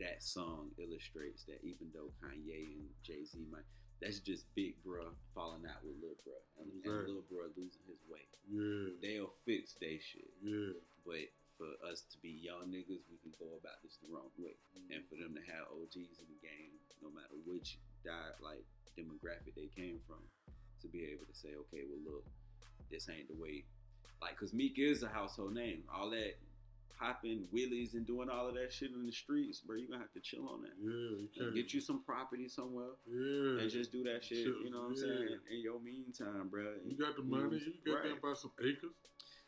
[0.00, 3.68] that song illustrates that even though Kanye and Jay Z might,
[4.00, 7.04] that's just Big Bruh falling out with Lil Bruh, and, and Right.
[7.04, 8.24] Lil Bruh losing his way.
[8.48, 8.96] Yeah.
[9.04, 10.72] They'll fix they shit, Yeah.
[11.04, 11.28] but
[11.60, 14.96] for us to be young niggas, we can go about this the wrong way, mm-hmm.
[14.96, 18.64] and for them to have OGs in the game, no matter which diet like
[18.96, 20.24] demographic they came from,
[20.80, 22.24] to be able to say, okay, well look,
[22.90, 23.68] this ain't the way.
[24.24, 25.84] Like, cause Meek is a household name.
[25.92, 26.40] All that
[27.00, 30.12] popping wheelies and doing all of that shit in the streets, bro, you're gonna have
[30.12, 30.76] to chill on that.
[30.78, 31.16] Yeah.
[31.24, 33.62] You can't get you some property somewhere Yeah.
[33.62, 34.44] and just do that shit.
[34.44, 35.38] Chill, You know what I'm saying?
[35.50, 36.76] In your meantime, bro.
[36.84, 37.56] You got the money.
[37.58, 38.04] You got Right.
[38.04, 38.92] there buy some acres.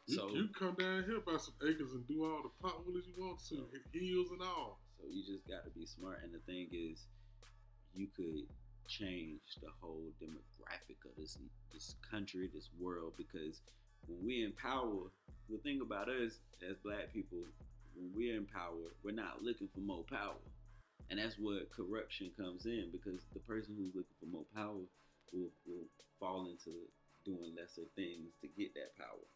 [0.06, 3.06] You, So- you come down here buy some acres and do all the pot willies
[3.06, 4.80] you want to, heels and all.
[4.98, 6.22] So you just got to be smart.
[6.24, 7.06] And the thing is,
[7.94, 8.48] you could
[8.88, 11.36] change the whole demographic of this
[11.72, 13.62] this country, this world, because
[14.06, 15.10] when we in power,
[15.48, 16.38] the thing about us
[16.68, 17.38] as black people,
[17.94, 20.40] when we're in power, we're not looking for more power.
[21.10, 24.80] And that's where corruption comes in because the person who's looking for more power
[25.32, 25.88] will, will
[26.18, 26.72] fall into
[27.24, 29.26] doing lesser things to get that power.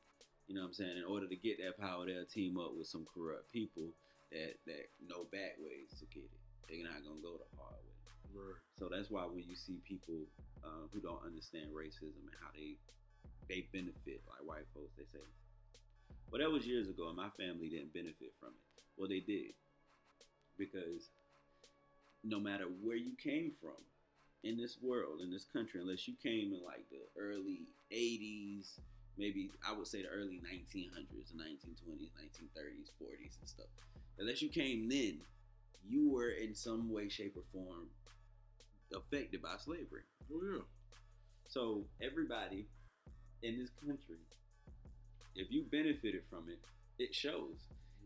[0.47, 0.97] You know what I'm saying?
[0.97, 3.91] In order to get that power, they'll team up with some corrupt people
[4.31, 6.43] that that know back ways to get it.
[6.71, 7.99] They're not gonna go the hard way.
[8.31, 8.63] Right.
[8.79, 10.27] So that's why when you see people
[10.63, 12.79] uh, who don't understand racism and how they
[13.49, 15.25] they benefit, like white folks, they say,
[16.31, 19.55] "Well, that was years ago, and my family didn't benefit from it." Well, they did
[20.57, 21.11] because
[22.25, 23.77] no matter where you came from
[24.43, 28.81] in this world, in this country, unless you came in like the early '80s,
[29.17, 33.67] maybe I would say the early 1900s, the 1920s, 1930s, 40s, and stuff.
[34.19, 35.21] Unless you came then,
[35.87, 37.91] you were in some way, shape, or form
[38.95, 40.03] affected by slavery.
[40.33, 40.63] Oh yeah.
[41.49, 42.67] So everybody
[43.43, 44.19] in this country,
[45.35, 46.59] if you benefited from it,
[46.99, 47.57] it shows.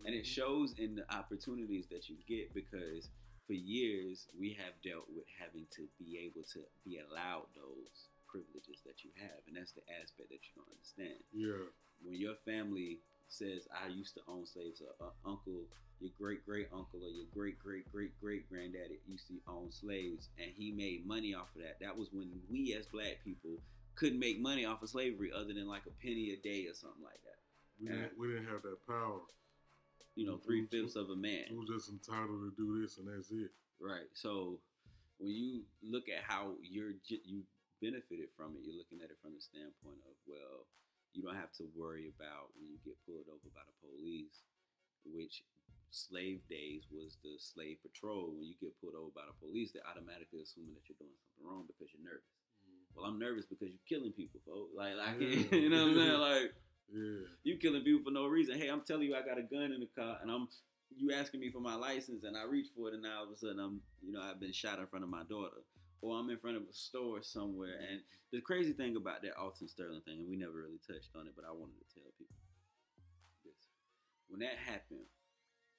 [0.05, 0.35] And it Mhm.
[0.35, 3.09] shows in the opportunities that you get because
[3.47, 8.81] for years we have dealt with having to be able to be allowed those privileges
[8.83, 9.47] that you have.
[9.47, 11.23] And that's the aspect that you don't understand.
[11.33, 11.69] Yeah.
[12.03, 15.69] When your family says, I used to own slaves, or uh, uncle,
[16.01, 20.31] your great great uncle, or your great great great great granddaddy used to own slaves,
[20.39, 21.79] and he made money off of that.
[21.81, 23.61] That was when we as black people
[24.01, 27.05] couldn't make money off of slavery other than like a penny a day or something
[27.05, 27.45] like that.
[27.77, 29.21] We didn't we didn't have that power.
[30.17, 31.53] You know, three fifths of a man.
[31.53, 33.53] We was just entitled to do this and that's it.
[33.77, 34.09] Right.
[34.17, 34.57] So
[35.21, 37.45] when you look at how you're you
[37.85, 40.65] benefited from it, you're looking at it from the standpoint of well,
[41.13, 44.49] you don't have to worry about when you get pulled over by the police,
[45.05, 45.45] which
[45.93, 48.33] slave days was the slave patrol.
[48.33, 51.45] When you get pulled over by the police, they're automatically assuming that you're doing something
[51.45, 52.40] wrong because you're nervous.
[52.95, 54.73] Well, I'm nervous because you're killing people, folks.
[54.77, 55.57] Like, like Yeah.
[55.59, 56.21] you know what I'm saying?
[56.21, 56.55] Like,
[56.93, 57.27] Yeah.
[57.45, 58.59] you killing people for no reason.
[58.59, 60.49] Hey, I'm telling you, I got a gun in the car, and I'm
[60.97, 63.31] you asking me for my license, and I reach for it, and now all of
[63.31, 65.63] a sudden I'm, you know, I've been shot in front of my daughter,
[66.03, 67.79] or I'm in front of a store somewhere.
[67.89, 68.01] And
[68.33, 71.33] the crazy thing about that Alton Sterling thing, and we never really touched on it,
[71.37, 72.35] but I wanted to tell people
[73.45, 73.71] this:
[74.29, 75.07] when that happened,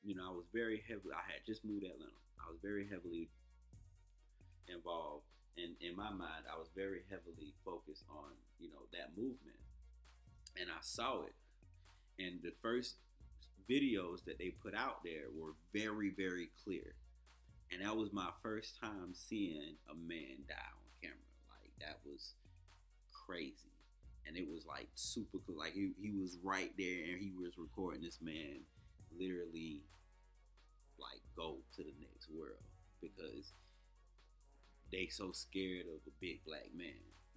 [0.01, 1.11] you know, I was very heavily.
[1.13, 2.15] I had just moved to Atlanta.
[2.39, 3.27] I was very heavily
[4.71, 5.25] involved,
[5.57, 9.59] and in my mind, I was very heavily focused on, you know, that movement
[10.59, 11.35] and I saw it.
[12.19, 12.95] And the first
[13.69, 16.95] videos that they put out there were very, very clear.
[17.71, 21.17] And that was my first time seeing a man die on camera.
[21.49, 22.33] Like that was
[23.25, 23.71] crazy.
[24.27, 25.57] And it was like super cool.
[25.57, 28.59] Like he, he was right there and he was recording this man
[29.17, 29.81] literally
[30.99, 32.61] like go to the next world
[33.01, 33.53] because
[34.91, 36.93] they so scared of a big black man.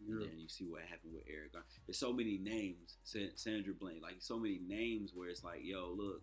[0.06, 0.26] And Yeah.
[0.26, 1.52] then you see what happened with Eric.
[1.52, 1.66] Garner.
[1.86, 5.92] There's so many names, Sa- Sandra Bland, like so many names where it's like, yo,
[5.96, 6.22] look,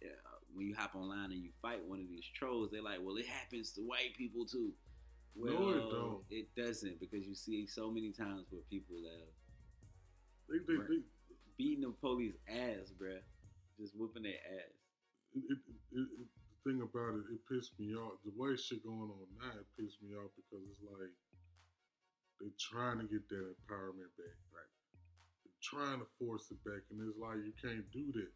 [0.00, 0.08] yeah,
[0.54, 3.26] when you hop online and you fight one of these trolls, they're like, well, it
[3.26, 4.72] happens to white people too.
[5.36, 6.24] Well, No, it don't.
[6.30, 9.34] It doesn't because you see so many times where people that have
[10.48, 11.02] They, they, they,
[11.56, 13.20] beating the police ass, bruh,
[13.78, 14.72] just whooping their ass.
[15.34, 15.58] it, it,
[15.92, 16.24] it, it, the
[16.64, 18.18] thing about it, it pissed me off.
[18.24, 21.14] The way shit going on now, it pissed me off because it's like
[22.40, 24.36] they're trying to get that empowerment back.
[24.54, 24.72] Right.
[25.44, 28.32] They're trying to force it back, and it's like you can't do that.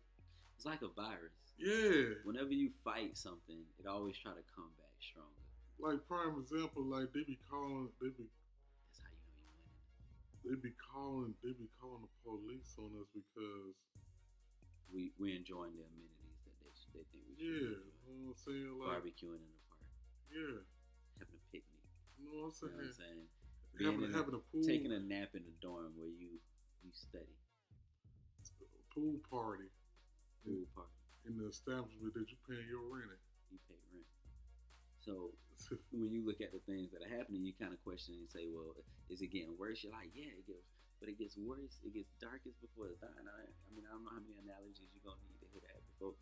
[0.57, 1.35] It's like a virus.
[1.59, 2.19] Yeah.
[2.25, 5.43] Whenever you fight something, it always try to come back stronger.
[5.79, 9.75] Like prime example, like they be calling, they be That's how you know you winning.
[10.47, 13.75] they be calling, they be calling the police on us because
[14.93, 16.22] We we're enjoying the amenities
[16.95, 18.71] that they they think we should yeah, you know I'm saying?
[18.79, 19.85] Like barbecuing in the park,
[20.33, 20.57] yeah,
[21.19, 21.83] having a picnic.
[22.19, 22.99] you know what I'm You know what I'm saying?
[23.01, 23.27] saying?
[23.81, 26.37] Having, in having a pool, Taking a nap in the dorm where you
[26.85, 27.33] you study.
[28.93, 29.71] pool party
[30.45, 30.93] Pool party.
[31.25, 33.23] in the establishment that you paying your rent at.
[33.49, 34.05] You pay rent.
[35.01, 35.33] So
[35.95, 38.47] when you look at the things that are happening, you kind of question and say,
[38.51, 38.77] "Well,
[39.09, 40.67] is it getting worse?" You're like, "Yeah, it gets,
[41.01, 41.79] but it gets worse.
[41.83, 44.91] It gets darkest before the dawn." I, I mean, I don't know how many analogies
[44.95, 46.15] you're gonna need to hit that before.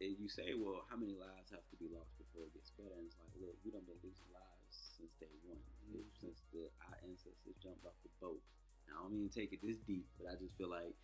[0.00, 2.92] And you say, "Well, how many lives have to be lost before it gets better?"
[2.94, 6.04] And it's like, look, we don't been losing lives since day one, Mhm.
[6.20, 8.42] since the our ancestors jumped off the boat.
[8.86, 10.94] Now, I don't mean to take it this deep, but I just feel like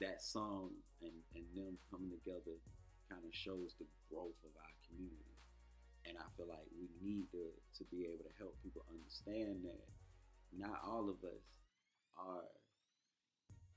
[0.00, 2.60] that song and and them coming together
[3.08, 5.36] kind of shows the growth of our community.
[6.04, 9.86] And I feel like we need to, to be able to help people understand that
[10.52, 11.44] not all of us
[12.16, 12.44] are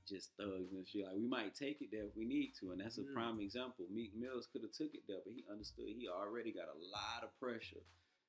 [0.08, 1.06] just thugs and shit.
[1.06, 3.12] Like we might take it there if we need to, and that's a Yeah.
[3.12, 3.86] prime example.
[3.90, 7.22] Meek Mills could have took it there, but he understood he already got a lot
[7.24, 7.82] of pressure,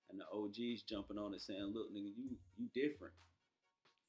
[0.10, 3.14] and the OGs jumping on it saying, "Look, nigga, you you different.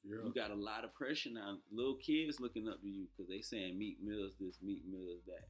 [0.04, 1.60] Yeah, You got a lot of pressure now.
[1.70, 5.48] Little kids looking up to you because they saying Meek Mills this, Meek Mills that.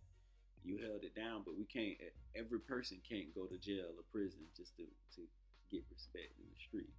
[0.64, 1.96] you held it down, but we can't.
[2.34, 5.28] Every person can't go to jail or prison just to to
[5.70, 6.98] get respect in the streets.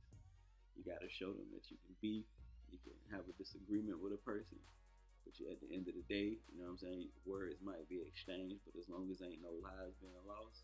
[0.75, 2.25] You got to show them that you can beef,
[2.71, 4.57] you can have a disagreement with a person,
[5.25, 7.09] but at the end of the day, you know what I'm saying.
[7.25, 10.63] Words might be exchanged, but as long as ain't no lives being lost,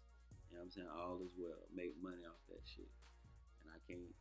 [0.50, 0.90] you know what I'm saying.
[0.92, 1.64] All is well.
[1.74, 2.90] Make money off that shit,
[3.64, 4.14] and I can't.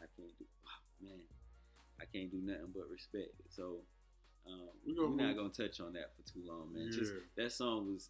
[0.00, 0.46] I can't do.
[0.66, 1.20] Oh, man,
[2.00, 3.50] I can't do nothing but respect it.
[3.50, 3.82] So.
[4.46, 6.88] Um, We we're gonna not gonna touch on that for too long, man.
[6.90, 7.20] Just Yeah.
[7.44, 8.08] that song was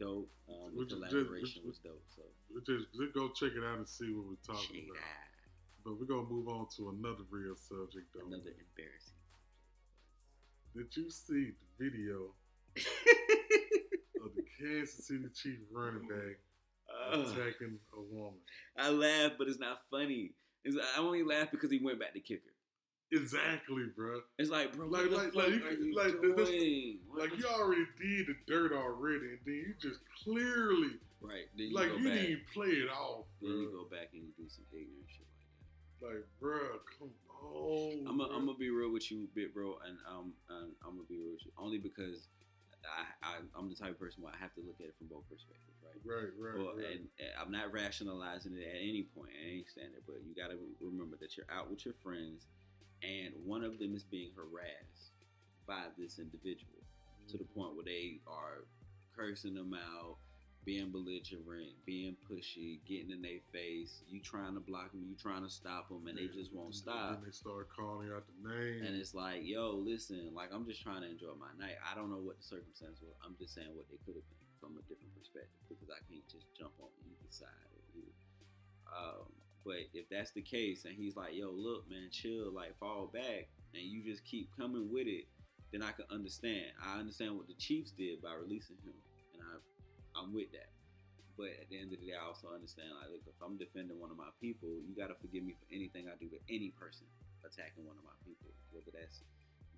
[0.00, 0.26] dope.
[0.48, 2.02] Um, the is just- collaboration was dope.
[2.16, 4.96] So We Just, just go check it out and see what we're talking check about.
[5.04, 5.30] that.
[5.84, 8.26] But we're gonna move on to another real subject though.
[8.26, 9.14] Another embarrassing.
[10.74, 12.34] Did you see the video
[14.24, 16.14] of the Kansas City Chief running oh.
[16.14, 16.38] back
[17.12, 17.20] Ugh.
[17.26, 18.38] attacking a woman?
[18.78, 20.32] I laugh, but it's not funny.
[20.64, 22.42] It's, I only laugh because he went back to kicker.
[23.10, 24.20] Exactly, bro.
[24.38, 27.86] It's like, bro, Like- like- like you are could- you like, this- Like you already
[27.98, 31.48] did the dirt already, and then you just clearly, Right.
[31.56, 32.02] Then you like you back.
[32.04, 35.26] didn't even play it off, Then you go back and you do some ignorant shit
[35.26, 36.14] like that.
[36.14, 37.10] Like, bro, come
[38.28, 38.34] that.
[38.34, 41.32] I'm gonna be real with you, bit bro, and um, um, I'm gonna be real
[41.32, 42.28] with you only because
[42.84, 45.08] I, I I'm the type of person where I have to look at it from
[45.08, 46.00] both perspectives, right?
[46.04, 46.98] Right, right, Well, right.
[46.98, 49.30] and, and I'm not rationalizing it at any point.
[49.34, 52.46] I ain't saying it, but you got to remember that you're out with your friends,
[53.02, 55.12] and one of them is being harassed
[55.66, 56.80] by this individual
[57.28, 58.64] to the point where they are
[59.14, 60.16] cursing them out,
[60.68, 64.04] being belligerent, being pushy, getting in their face.
[64.04, 67.16] You trying to block them, you trying to stop them, and they just won't stop.
[67.16, 68.84] Then they start calling out the name.
[68.84, 71.80] And it's like, yo, listen, like I'm just trying to enjoy my night.
[71.80, 73.16] I don't know what the circumstance was.
[73.24, 76.28] I'm just saying what they could have been from a different perspective because I can't
[76.28, 78.12] just jump on either side of you.
[78.92, 79.32] Um,
[79.64, 83.48] but if that's the case, and he's like, yo, look, man, chill, like fall back,
[83.72, 85.32] and you just keep coming with it,
[85.72, 86.76] then I can understand.
[86.76, 89.07] I understand what the Chiefs did by releasing him, and
[90.18, 90.70] I'm with that.
[91.36, 94.00] But at the end of the day, I also understand, like, look, if I'm defending
[94.00, 96.70] one of my people, you got to forgive me for anything I do to any
[96.74, 97.06] person
[97.46, 99.22] attacking one of my people, whether that's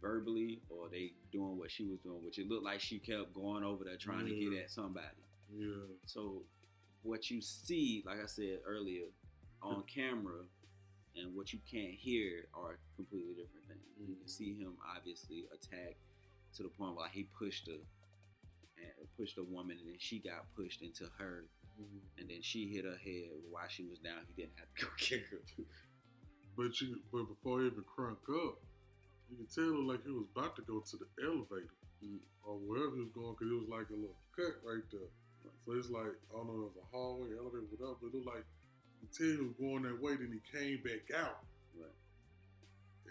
[0.01, 3.65] verbally or they doing what she was doing, which it looked like she kept going
[3.65, 5.21] over there trying to get at somebody.
[5.53, 6.45] yeah, So
[7.03, 9.05] what you see, like I said earlier,
[9.63, 10.45] on camera
[11.17, 13.85] and what you can't hear are completely different things.
[13.99, 14.31] You can Mhm.
[14.31, 15.97] see him obviously attack
[16.57, 17.85] to the point where like, he pushed a and
[19.19, 21.45] pushed a woman and then she got pushed into her
[22.19, 24.21] and then she hit her head while she was down.
[24.29, 25.41] He didn't have to go kick her.
[26.57, 28.59] but you, but before he even crunk up,
[29.31, 32.17] you could tell it like he was about to go to the elevator Mm.
[32.49, 35.13] or wherever he was going, because it was like a little cut right there.
[35.69, 38.01] So it's like I don't know, it was a hallway, elevator, whatever.
[38.01, 38.47] But it looked like
[39.05, 41.45] you tell he was going that way, then he came back out,
[41.77, 41.93] Right.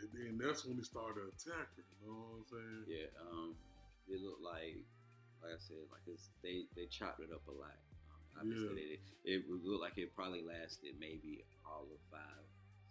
[0.01, 1.85] and then that's when he started attacking.
[2.01, 2.81] You know what I'm saying?
[2.89, 3.53] Yeah, um,
[4.09, 4.81] it looked like,
[5.43, 7.77] like I said, like it's, they they chopped it up a lot.
[8.11, 8.97] Um, obviously, Yeah.
[9.25, 12.43] they, it would look like it probably lasted maybe all of five,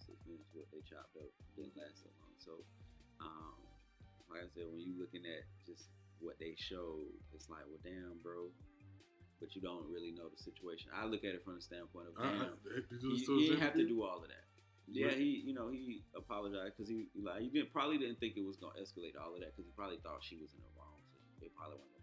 [0.04, 0.48] six minutes.
[0.54, 2.34] What they chopped up didn't last so long.
[2.40, 2.52] So,
[3.20, 3.58] um,
[4.30, 5.88] like I said, when you looking at just
[6.20, 8.50] what they showed, it's like, well, damn, bro.
[9.38, 10.90] But you don't really know the situation.
[10.90, 12.58] I look at it from the standpoint of, damn,
[12.98, 14.42] you, he, so he didn't have to do all of that.
[14.90, 18.42] Yeah, he, you know, he apologized because he, like, he didn't probably didn't think it
[18.42, 20.96] was gonna escalate all of that because he probably thought she was in the wrong.
[21.38, 21.97] So it probably wasn't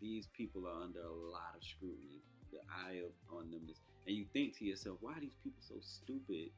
[0.00, 2.22] these people are under a lot of scrutiny.
[2.52, 5.62] The eye of, on them is, and you think to yourself, why are these people
[5.62, 6.50] so stupid?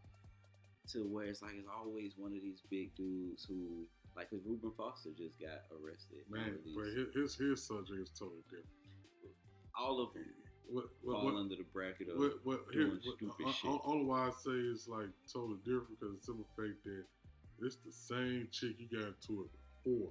[0.93, 4.73] To where it's like it's always one of these big dudes who, like, cause Reuben
[4.77, 6.27] Foster just got arrested.
[6.29, 8.67] Man, but his, his his subject is totally different.
[9.79, 10.27] all of them
[10.73, 13.71] What what fall what, under the bracket of what, what, doing what stupid shit.
[13.71, 17.05] uh, Only why I say it's like totally different because the simple fact that
[17.61, 19.51] it's the same chick you got into it
[19.85, 20.11] before,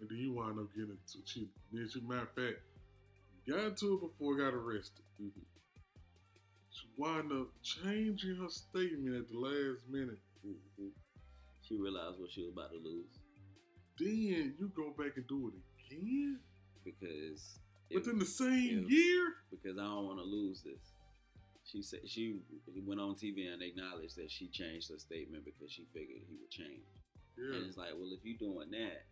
[0.00, 1.48] and then you wind up getting into she.
[1.72, 2.60] Then she, matter of fact,
[3.46, 5.04] you got into it before, got arrested.
[5.20, 5.44] Mhm.
[6.70, 10.20] She wind up changing her statement at the last minute.
[10.44, 10.92] Mhm.
[11.62, 13.06] She realized what she was about to lose
[13.98, 15.54] Then you go back and do it
[15.94, 16.40] again
[16.84, 17.58] because
[17.92, 19.34] within the same year.
[19.50, 20.94] because I don't want to lose this.
[21.64, 22.36] She said she
[22.84, 26.50] went on TV and acknowledged that she changed her statement because she figured he would
[26.50, 26.84] change.
[27.36, 29.02] Yeah, And it's like, well, if you're doing that,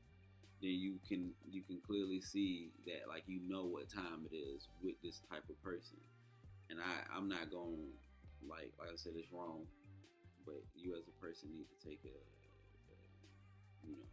[0.63, 4.69] then you can you can clearly see that like you know what time it is
[4.83, 5.99] with this type of person.
[6.71, 7.91] And I I'm not going
[8.47, 9.67] like like I said it's wrong,
[10.47, 12.95] but you as a person need to take a, a
[13.83, 14.07] you know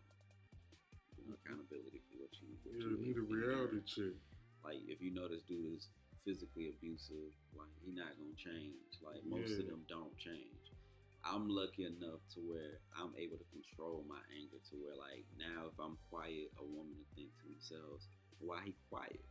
[1.21, 1.37] mm-hmm.
[1.37, 4.17] accountability for what you what yeah, you need a reality check.
[4.63, 5.89] Like if you know this dude is
[6.25, 8.99] physically abusive, like he not gonna change.
[9.01, 9.63] Like most Yeah.
[9.63, 10.71] of them don't change.
[11.23, 15.67] I'm lucky enough to where I'm able to control my anger to where like now
[15.67, 18.07] if I'm quiet, a woman to think to themselves,
[18.39, 19.23] why he quiet?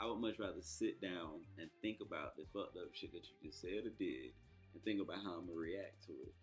[0.00, 3.50] I would much rather sit down and think about the fucked up shit that you
[3.50, 4.32] just said or did
[4.74, 6.34] and think about how I'm gonna react to it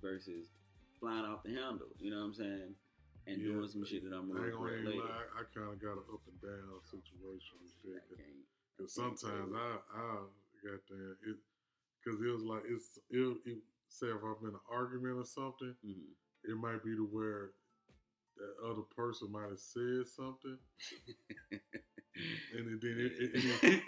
[0.00, 0.48] versus
[0.98, 2.74] flying off the handle, you know what I'm saying?
[3.26, 4.98] And Yeah, doing some shit that I'm gonna regret later.
[5.02, 5.24] lie.
[5.38, 8.02] I kind of got an up and down situation with that.
[8.76, 10.26] Because sometimes I, I
[10.64, 11.36] got there, it,
[12.02, 13.58] because it was like, it's, it, it,
[13.88, 16.14] say if I'm in an argument or something, Mhm.
[16.44, 17.52] it might be to where
[18.36, 20.58] that other person might have said something,
[22.56, 23.82] and then it, it,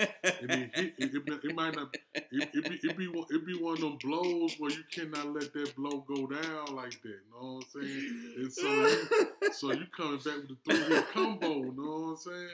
[0.98, 3.98] it, it, might not, it, it, be, it, be, one- it be one of them
[4.02, 7.82] blows where you cannot let that blow go down like that, you know what I'm
[7.82, 8.34] saying?
[8.38, 12.10] And so you, so you coming back with the three hit combo, you know what
[12.10, 12.48] I'm saying?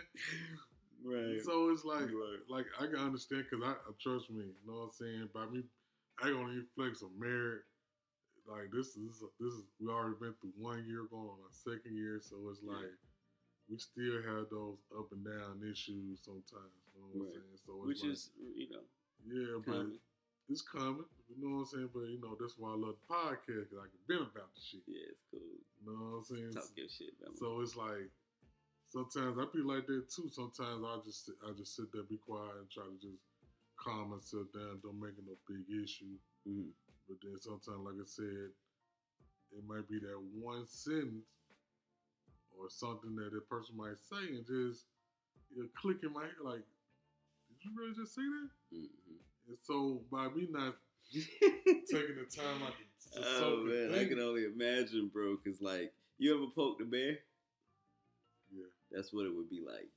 [1.04, 1.40] right.
[1.44, 2.40] So it's like, Right.
[2.48, 5.28] like I can understand because I uh, trust me, you know what I'm saying.
[5.34, 5.62] By me,
[6.22, 7.62] I gonna even flex on married.
[8.48, 11.94] Like this is this is we already been through one year, going on our second
[11.96, 12.72] year, so it's Yeah.
[13.70, 16.74] We still have those up and down issues sometimes.
[16.90, 17.36] You know what Right.
[17.38, 17.58] I'm saying?
[17.64, 18.84] So it's Which like, is, you know,
[19.30, 19.86] yeah, but
[20.50, 21.06] it's coming.
[21.30, 21.90] You know what I'm saying?
[21.94, 24.60] But you know that's why I love the podcast because I can vent about the
[24.60, 24.82] shit.
[24.90, 25.38] Yeah, it's cool.
[25.78, 26.52] You know what I'm saying?
[26.52, 27.30] Talk your shit, man.
[27.38, 28.10] So it's like
[28.90, 30.26] sometimes I be like that too.
[30.28, 33.22] Sometimes I just I just sit there, be quiet, and try to just
[33.78, 34.82] calm myself down.
[34.82, 36.18] Don't make it no big issue.
[36.42, 36.74] Mhm.
[37.06, 38.50] But then sometimes, like I said,
[39.54, 41.26] it might be that one sentence
[42.58, 44.84] or something that a person might say, and just
[45.56, 46.62] it click in my head like,
[47.48, 48.76] did you really just say that?
[48.76, 49.18] Mhm.
[49.48, 50.76] And so by me not
[51.12, 52.74] taking the time out
[53.14, 55.36] to, to oh man, I can only imagine, bro.
[55.38, 57.18] Cause like, you ever poked a bear?
[58.52, 59.90] yeah, That's what it would be like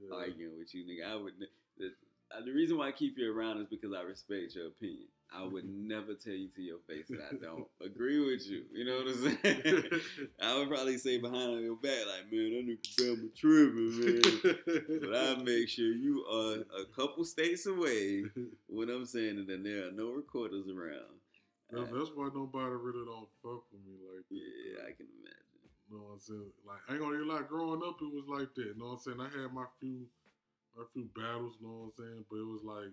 [0.00, 1.10] yeah, arguing with you, nigga.
[1.10, 1.34] I would.
[1.78, 1.86] The,
[2.34, 5.08] uh, the reason why I keep you around is because I respect your opinion.
[5.32, 8.64] I would never tell you to your face that I don't agree with you.
[8.72, 9.84] You know what I'm saying?
[10.42, 15.00] I would probably say behind your back, like, man, that nigga Bama tripping, man.
[15.00, 18.24] but I make sure you are a couple states away
[18.68, 21.14] when I'm saying it, and there are no recorders around.
[21.70, 24.34] That- Uh, that's why nobody really don't fuck with me like that.
[24.34, 25.46] yeah, I can imagine.
[25.88, 26.50] You know what I'm saying?
[26.66, 28.66] Like I ain't gonna lie, growing up it was like that.
[28.66, 29.20] You know what I'm saying?
[29.20, 30.06] I had my few
[30.76, 32.24] my few battles, you know what I'm saying?
[32.30, 32.90] But it was like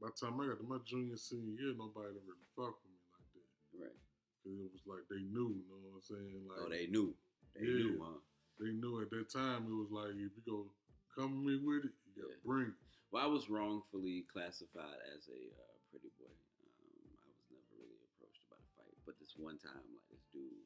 [0.00, 3.04] by the time I got to my junior senior year, nobody really fuck with me
[3.12, 3.48] like that.
[3.76, 4.00] Right.
[4.40, 6.40] Cause it was like they knew, you know what I'm saying?
[6.48, 7.12] Like Oh, they knew.
[7.52, 7.84] They Yeah.
[7.84, 8.20] knew, huh?
[8.56, 10.72] they knew at that time it was like if you go
[11.12, 12.44] come me with it, you gotta Yeah.
[12.48, 12.78] bring it.
[13.12, 16.30] Well, I was wrongfully classified as a uh, pretty boy.
[16.30, 20.22] Um, I was never really approached about a fight, but this one time, like this
[20.32, 20.64] dude,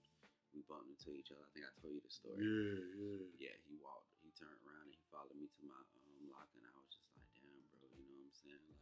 [0.52, 1.42] we bumped into each other.
[1.42, 2.38] I think I told you the story.
[2.44, 3.50] Yeah, yeah.
[3.50, 6.68] Yeah, he walked, he turned around and he followed me to my um, locker, and
[6.68, 8.73] I was just like, damn, bro, you know what I'm saying?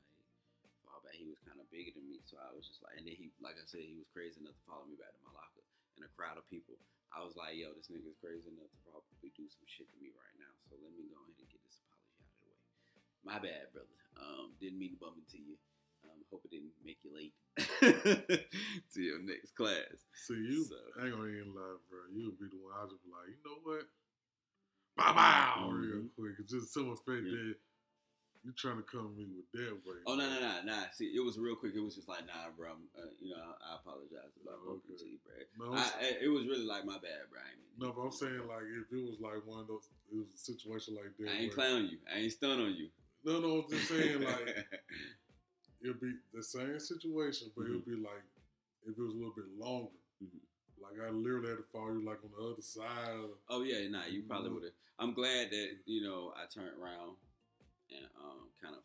[1.03, 3.19] Back, he was kind of bigger than me, so I was just like, and then
[3.19, 5.67] he, like I said, he was crazy enough to follow me back to my locker
[5.99, 6.79] in a crowd of people.
[7.11, 10.15] I was like, yo, this nigga's crazy enough to probably do some shit to me
[10.15, 12.59] right now, so let me go ahead and get this apology out of the way.
[13.27, 13.99] My bad, brother.
[14.17, 15.59] Um, didn't mean to bump into you.
[16.07, 17.35] Um, hope it didn't make you late
[18.95, 19.93] to your next class.
[20.15, 22.07] See you So- I ain't gonna even lie, bro.
[22.11, 23.87] You'll be the one I just be like, you know what?
[24.97, 26.15] Bow bow real Mhm.
[26.17, 26.35] quick.
[26.39, 27.55] It's just some effect Yeah.
[28.45, 30.03] You trying to come to me with that way.
[30.07, 30.83] Oh no no no no!
[30.93, 31.73] See, it was real quick.
[31.77, 32.71] It was just like, nah, bro.
[32.75, 34.99] I'm, uh, you know, I, I apologize about Oh, okay.
[34.99, 35.71] to you, bro.
[35.71, 35.87] No, I'm
[36.21, 37.39] it was really like my bad, bro.
[37.39, 40.17] I mean No, but I'm saying like if it was like one of those, it
[40.19, 41.29] was a situation like that.
[41.31, 41.99] I ain't where- clown you.
[42.11, 42.89] I ain't stun on you.
[43.25, 44.67] No, no, I'm just saying like
[45.83, 48.27] it'd be the same situation, but it'd be like
[48.87, 49.91] if it was a little bit longer.
[50.23, 50.43] Mhm.
[50.83, 53.31] Like I literally had to follow you like on the other side.
[53.49, 54.07] Oh yeah, nah.
[54.11, 54.73] You probably would have.
[54.99, 57.15] I'm glad that you know I turned around
[57.97, 58.83] and um kind of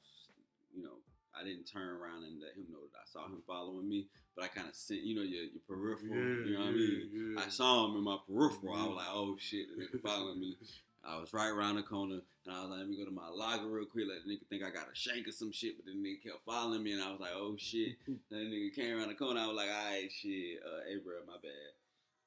[0.76, 1.00] you know
[1.38, 4.44] I didn't turn around and let him know that I saw him following me, but
[4.44, 6.18] I kind of sent you know your, your peripheral.
[6.46, 7.10] you know what I mean?
[7.38, 8.74] yeah, I saw him in my peripheral.
[8.74, 8.98] I was Mhm.
[8.98, 10.58] like, oh shit, the nigga following me.
[11.08, 13.30] I was right around the corner, and I was like, let me go to my
[13.30, 14.08] locker real quick.
[14.10, 16.44] Let the nigga think I got a shank or some shit, but the nigga kept
[16.44, 17.96] following me, and I was like, oh shit.
[18.08, 19.40] then the nigga came around the corner.
[19.40, 21.72] I was like, all right, shit, uh, hey, bro, my bad.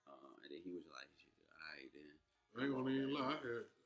[0.08, 1.90] Uh, and then he was like, shit, all right,
[2.64, 3.36] ain't gonna even lie.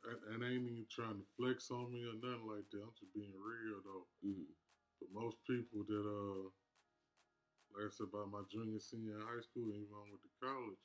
[0.04, 2.82] I, and ain't even trying to flex on me or nothing like that.
[2.84, 4.06] I'm just being real though.
[4.24, 4.46] Mhm.
[5.00, 6.48] But most people that uh,
[7.74, 10.22] like I said about my junior, senior in high school, and even when I went
[10.22, 10.82] to college,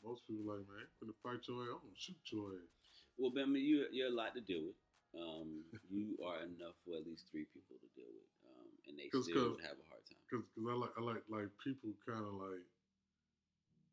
[0.00, 1.76] most people like, man, I'm gonna fight your ass.
[1.76, 2.72] I'm gonna shoot your ass.
[3.20, 4.78] Well, Bama, you, you're a lot to deal with.
[5.12, 5.60] Um,
[5.92, 9.26] you are enough for at least three people to deal with, um, and they 'Cause-
[9.28, 10.22] still 'cause- would have a hard time.
[10.30, 12.62] Cause, cause I like, I like, like people kind of like,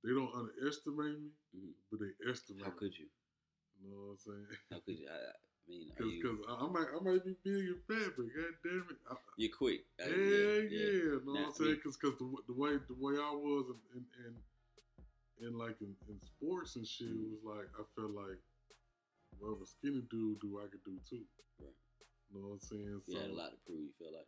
[0.03, 1.73] they don't underestimate me, Mhm.
[1.91, 2.63] but they estimate.
[2.65, 2.77] How me.
[2.77, 3.07] could you?
[3.81, 4.47] You know what I'm saying?
[4.71, 5.07] How could you?
[5.09, 8.25] I, I mean, Cause, you, I, I might, I might be big and fat, but
[8.33, 9.81] god damn it, I, you're quick.
[9.99, 11.75] I- yeah, yeah, You know Now, what I'm saying?
[11.75, 14.33] Because cause the, the way the way I was in in,
[15.41, 17.31] in, in like in, in sports and shit Mhm.
[17.31, 18.39] was like I felt like
[19.39, 21.25] whatever skinny dude do I could do too.
[21.59, 21.75] Right.
[22.31, 23.01] You know what I'm saying?
[23.05, 23.81] So, you had a lot to prove.
[23.85, 24.27] You feel like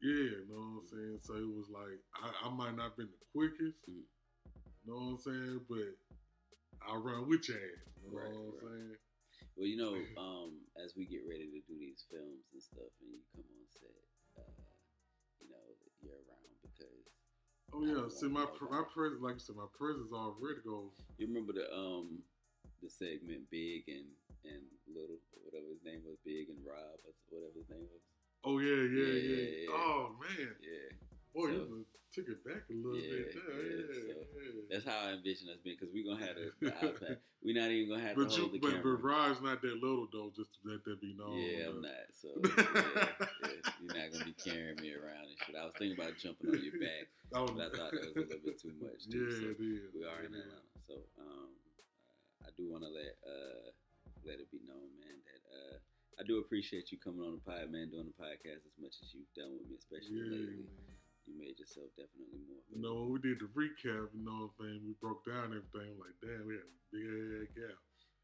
[0.00, 1.18] Yeah, you know what I'm saying?
[1.22, 4.02] So it was like I, I might not been the quickest, Mhm.
[4.88, 5.60] You know what I'm saying?
[5.68, 5.92] But
[6.80, 7.84] I'll run with your ass.
[8.00, 8.72] You know Right, what I'm right.
[8.72, 8.96] saying?
[9.56, 13.10] Well, you know, um, as we get ready to do these films and stuff, and
[13.12, 14.00] you come on set,
[14.40, 14.56] uh,
[15.44, 15.66] you know,
[16.00, 17.04] you're around because
[17.74, 20.96] Oh yeah, see my pr- my presence, like I said, my presence already goes.
[21.20, 22.24] you remember the um
[22.80, 24.08] the segment Big and
[24.48, 26.96] and Little, whatever his name was, Big and Rob,
[27.28, 28.00] whatever his name was.
[28.46, 29.20] Oh yeah, Yeah, yeah.
[29.20, 29.76] yeah, yeah.
[29.76, 30.88] Oh man, Yeah,
[31.38, 31.86] boy, So- you
[32.24, 33.34] took it back a little Yeah, bit.
[33.36, 33.62] There.
[33.62, 34.62] yeah, Yeah, so yeah.
[34.70, 37.16] that's how I envision us being because we're gonna have the, the iPad.
[37.44, 38.96] We're not even gonna have But to you, hold the but, camera.
[38.98, 40.32] but Raj's not that little though.
[40.34, 41.36] Just to let that be known.
[41.38, 42.08] yeah, I'm not.
[42.16, 42.28] So
[43.78, 45.54] you're not gonna be carrying me around and shit.
[45.54, 47.06] I was thinking about jumping on your back,
[47.38, 49.06] Oh, but I thought that was a little bit too much.
[49.06, 49.46] Too, yeah, so.
[49.54, 49.92] it is.
[49.94, 50.32] we are in.
[50.34, 50.64] Atlanta.
[50.88, 51.52] So um,
[52.42, 53.68] uh, I do want to let uh,
[54.26, 55.76] let it be known, man, that uh,
[56.18, 59.12] I do appreciate you coming on the pod, man, doing the podcast as much as
[59.14, 60.66] you've done with me, especially Yeah, lately.
[61.28, 62.64] You made yourself definitely more.
[62.72, 64.80] You know, when we did the recap, you know what I'm saying?
[64.88, 66.00] We broke down everything.
[66.00, 67.76] Like, damn, we had a big gap.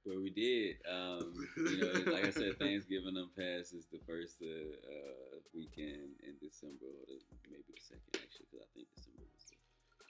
[0.04, 4.36] Where we did, um, you know, like I said, Thanksgiving done passed is the first
[4.44, 7.16] uh, uh, weekend in December, or the,
[7.48, 9.56] maybe the second actually, because I think December was the,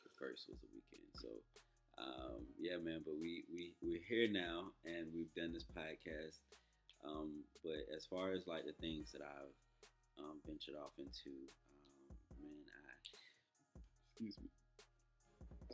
[0.02, 1.06] the first was a weekend.
[1.14, 1.30] So,
[1.94, 3.06] um, yeah, man.
[3.06, 6.42] But we we we're here now, and we've done this podcast.
[7.06, 9.54] Um, but as far as like the things that I've
[10.18, 11.50] um, ventured off into,
[14.14, 14.46] excuse me.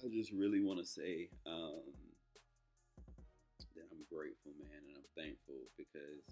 [0.00, 1.28] I just really want to say.
[1.44, 1.84] Um,
[3.76, 6.24] that I'm grateful, man, and I'm thankful because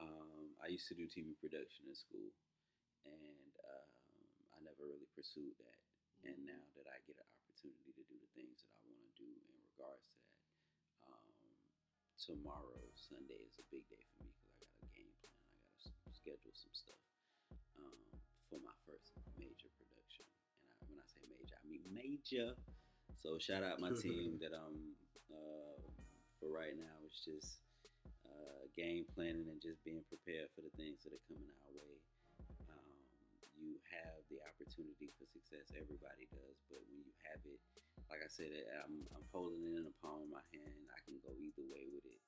[0.00, 2.32] um, I used to do TV production in school,
[3.04, 3.88] and um,
[4.56, 5.80] I never really pursued that.
[6.24, 9.12] And now that I get an opportunity to do the things that I want to
[9.20, 10.48] do in regards to that,
[11.12, 11.28] um,
[12.16, 15.36] tomorrow, Sunday, is a big day for me because I got a game plan.
[15.52, 17.04] I got to schedule some stuff
[17.76, 18.00] um,
[18.48, 20.24] for my first major production.
[20.88, 22.54] When I say major, I mean major.
[23.16, 24.96] So shout out my team that um
[25.32, 25.80] uh,
[26.38, 27.64] for right now it's just
[28.26, 31.94] uh, game planning and just being prepared for the things that are coming our way.
[32.68, 32.90] Um,
[33.56, 35.72] you have the opportunity for success.
[35.72, 37.60] Everybody does, but when you have it,
[38.12, 38.52] like I said,
[38.84, 40.84] I'm, I'm holding it in the palm of my hand.
[40.92, 42.20] I can go either way with it.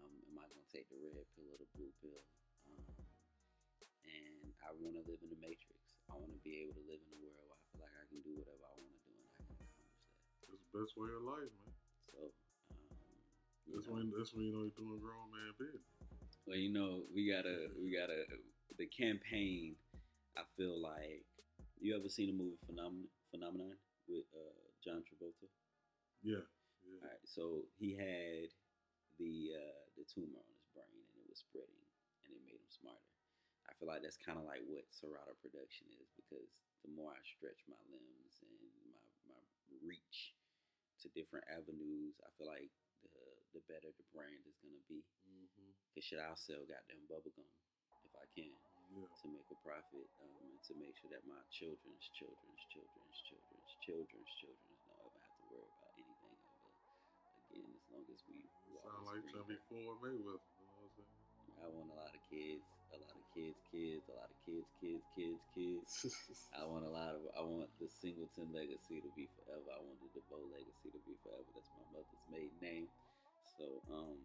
[0.00, 2.22] Um, am I gonna take the red pill or the blue pill?
[2.64, 2.88] Um,
[4.08, 6.00] and I want to live in the matrix.
[6.08, 8.32] I want to be able to live in a world feel like I can do
[8.38, 10.48] whatever I want to do and I can accomplish that.
[10.50, 11.74] That's the best way of life, man.
[12.10, 12.14] So,
[12.74, 13.18] um,
[13.70, 15.86] That's know, when that's when you know you're doing grown man business.
[16.46, 18.26] well, you know, we gotta, we gotta,
[18.78, 19.76] the campaign.
[20.38, 21.26] I feel like
[21.82, 23.74] you ever seen the movie Phenomenon, Phenomenon
[24.06, 25.50] with uh, John Travolta?
[26.22, 26.44] Yeah,
[26.86, 27.02] yeah.
[27.02, 28.50] All right, so he had
[29.18, 31.82] the uh, the tumor on his brain and it was spreading
[32.24, 33.10] and it made him smarter.
[33.68, 36.48] I feel like that's kind of like what Serato production is because
[36.84, 38.54] the more I stretch my limbs and
[38.90, 39.00] my,
[39.32, 39.40] my
[39.84, 40.34] reach
[41.04, 42.70] to different avenues, I feel like
[43.04, 43.14] the
[43.56, 45.00] the better the brand is gonna be.
[45.26, 45.72] Mm-hmm.
[45.96, 47.48] Cause shit, I'll sell goddamn bubblegum
[48.06, 48.52] if I can
[48.94, 49.06] Yeah.
[49.22, 53.72] to make a profit um, and to make sure that my children's children's children's children's
[53.82, 56.74] children's children's don't ever have to worry about anything ever
[57.50, 58.38] again as long as we
[58.82, 59.56] Sound like to be.
[59.70, 60.42] Floyd Mayweather.
[60.58, 61.60] You know what I'm saying?
[61.60, 64.68] I want a lot of kids, a lot of kids, kids, a lot of kids,
[64.80, 65.90] kids, kids, kids.
[66.58, 67.22] I want a lot of.
[67.34, 69.70] I want the Singleton legacy to be forever.
[69.70, 71.46] I want the DeVoe legacy to be forever.
[71.54, 72.86] That's my mother's maiden name.
[73.58, 74.18] So, um,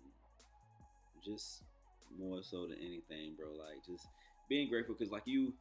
[1.24, 1.64] just
[2.18, 3.54] more so than anything, bro.
[3.58, 4.08] Like just
[4.50, 5.54] being grateful because, like you,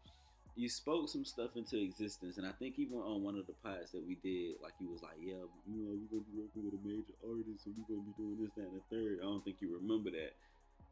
[0.57, 3.92] you spoke some stuff into existence, and I think even on one of the pods
[3.92, 6.78] that we did, like you was like, yeah, you know, we're gonna be working with
[6.78, 9.18] a major artist, and we're gonna be doing this, that, and the third.
[9.20, 10.34] I don't think you remember that.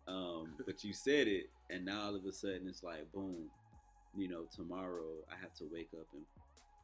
[0.08, 3.50] Um, but you said it, and now all of a sudden it's like, boom,
[4.16, 6.24] you know, tomorrow I have to wake up and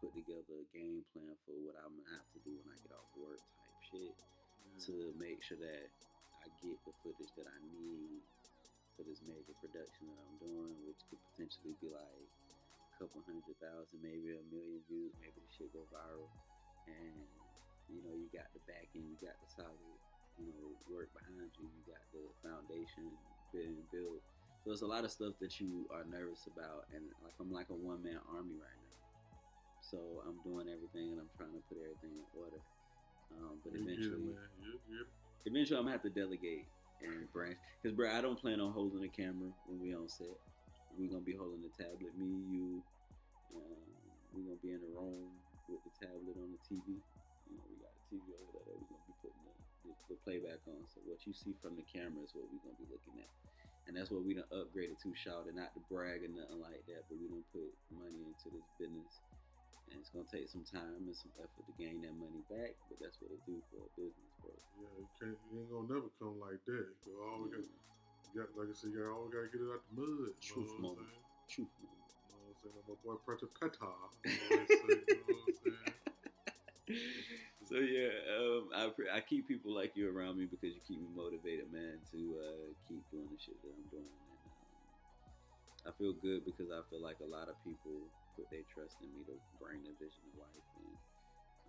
[0.00, 2.94] put together a game plan for what I'm gonna have to do when I get
[2.94, 4.14] off work, type shit,
[4.86, 5.90] to make sure that
[6.40, 8.22] I get the footage that I need
[8.94, 13.58] for this major production that I'm doing, which could potentially be like a couple hundred
[13.58, 16.30] thousand, maybe a million views, maybe the shit go viral,
[16.86, 17.26] and
[17.90, 19.98] you know, you got the backing, you got the solid
[20.38, 21.66] you know, work behind you.
[21.66, 23.10] You got the foundation
[23.52, 24.22] being built.
[24.64, 27.70] So it's a lot of stuff that you are nervous about, and like I'm like
[27.70, 28.98] a one man army right now.
[29.80, 32.60] So I'm doing everything, and I'm trying to put everything in order.
[33.38, 34.34] Um, but You get it, eventually.
[34.64, 35.08] You get it.
[35.46, 36.66] eventually, I'm gonna have to delegate
[37.00, 37.56] and branch.
[37.82, 40.34] Cause, bro, I don't plan on holding the camera when we on set.
[40.98, 42.10] We're gonna be holding the tablet.
[42.18, 42.82] Me, you,
[43.54, 43.78] um,
[44.34, 45.30] we're gonna be in the room
[45.70, 46.98] with the tablet on the TV.
[47.46, 48.97] You know, we got a TV over there that we're gonna be putting
[50.08, 50.80] the, playback on.
[50.88, 53.30] So what you see from the camera is what we're gonna be looking at.
[53.88, 56.84] And that's what we done upgraded to shout and not to brag or nothing like
[56.92, 59.24] that, but we don't put money into this business.
[59.88, 63.00] And it's gonna take some time and some effort to gain that money back, but
[63.00, 64.52] that's what it do for a business, bro.
[64.76, 65.40] Yeah, it, can't.
[65.48, 66.88] You ain't gonna never come like that.
[67.00, 67.64] So all we got,
[68.36, 70.36] got like I said, you always gotta get it out the mud.
[70.36, 71.24] you Truth know what I'm moment.
[71.48, 72.12] Truth moment.
[72.12, 72.84] You know what I'm saying?
[72.84, 73.88] My boy Preta Peta.
[74.28, 74.60] You know
[75.32, 75.96] what I'm saying?
[77.68, 81.04] So yeah, um, I pre- I keep people like you around me because you keep
[81.04, 84.08] me motivated, man, to uh, keep doing the shit that I'm doing.
[84.08, 84.56] And, um,
[85.84, 88.08] I feel good because I feel like a lot of people
[88.40, 90.68] put their trust in me to bring the vision of life.
[90.80, 90.96] And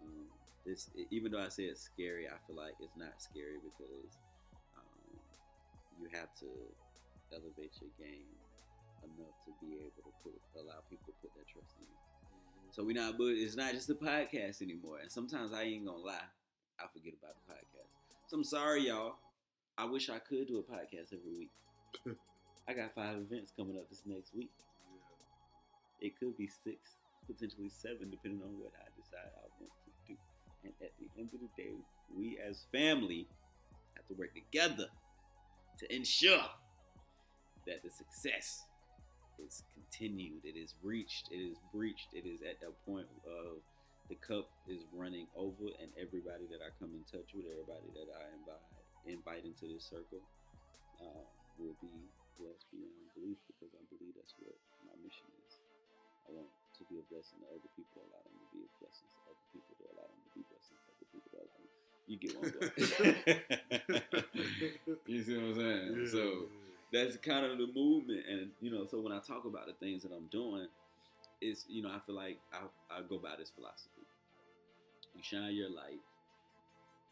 [0.08, 0.24] um,
[0.64, 4.16] this, even though I say it's scary, I feel like it's not scary because
[4.80, 5.20] um,
[6.00, 6.50] you have to
[7.36, 8.32] elevate your game
[9.04, 12.09] enough to be able to put allow people to put their trust in you.
[12.72, 14.99] So we not, but it's not just a podcast anymore.
[15.01, 16.30] And sometimes I ain't gonna lie,
[16.80, 17.89] I forget about the podcast.
[18.28, 19.15] So I'm sorry, y'all.
[19.78, 21.51] I wish I could do a podcast every week.
[22.67, 24.51] I got five events coming up this next week.
[26.01, 26.07] Yeah.
[26.07, 26.78] It could be six,
[27.26, 30.20] potentially seven, depending on what I decide I want to do.
[30.63, 31.74] And at the end of the day,
[32.15, 33.28] we as family
[33.95, 34.88] have to work together
[35.80, 36.45] to ensure
[37.65, 38.65] that the success
[39.46, 43.62] is continued, it is reached, it is breached, it is at the point of
[44.10, 48.10] the cup is running over, and everybody that I come in touch with, everybody that
[48.10, 48.66] I invite
[49.08, 50.20] invite into this circle,
[51.00, 51.24] uh,
[51.58, 51.90] will be
[52.38, 55.54] blessed beyond belief because I believe that's what my mission is.
[56.28, 59.08] I want to be a blessing to other people, allow them to be a blessing
[59.10, 61.30] to other people, to allow them to be blessings to other people.
[61.30, 61.68] To allow them.
[62.10, 62.50] You get one.
[65.10, 65.86] you see what I'm saying?
[65.96, 66.66] Yeah, so yeah.
[66.92, 70.02] that's kind of the movement, and you know, so when I talk about the things
[70.04, 70.68] that I'm doing,
[71.42, 74.06] it's you know, I feel like I I go by this philosophy.
[75.14, 76.02] You shine your light,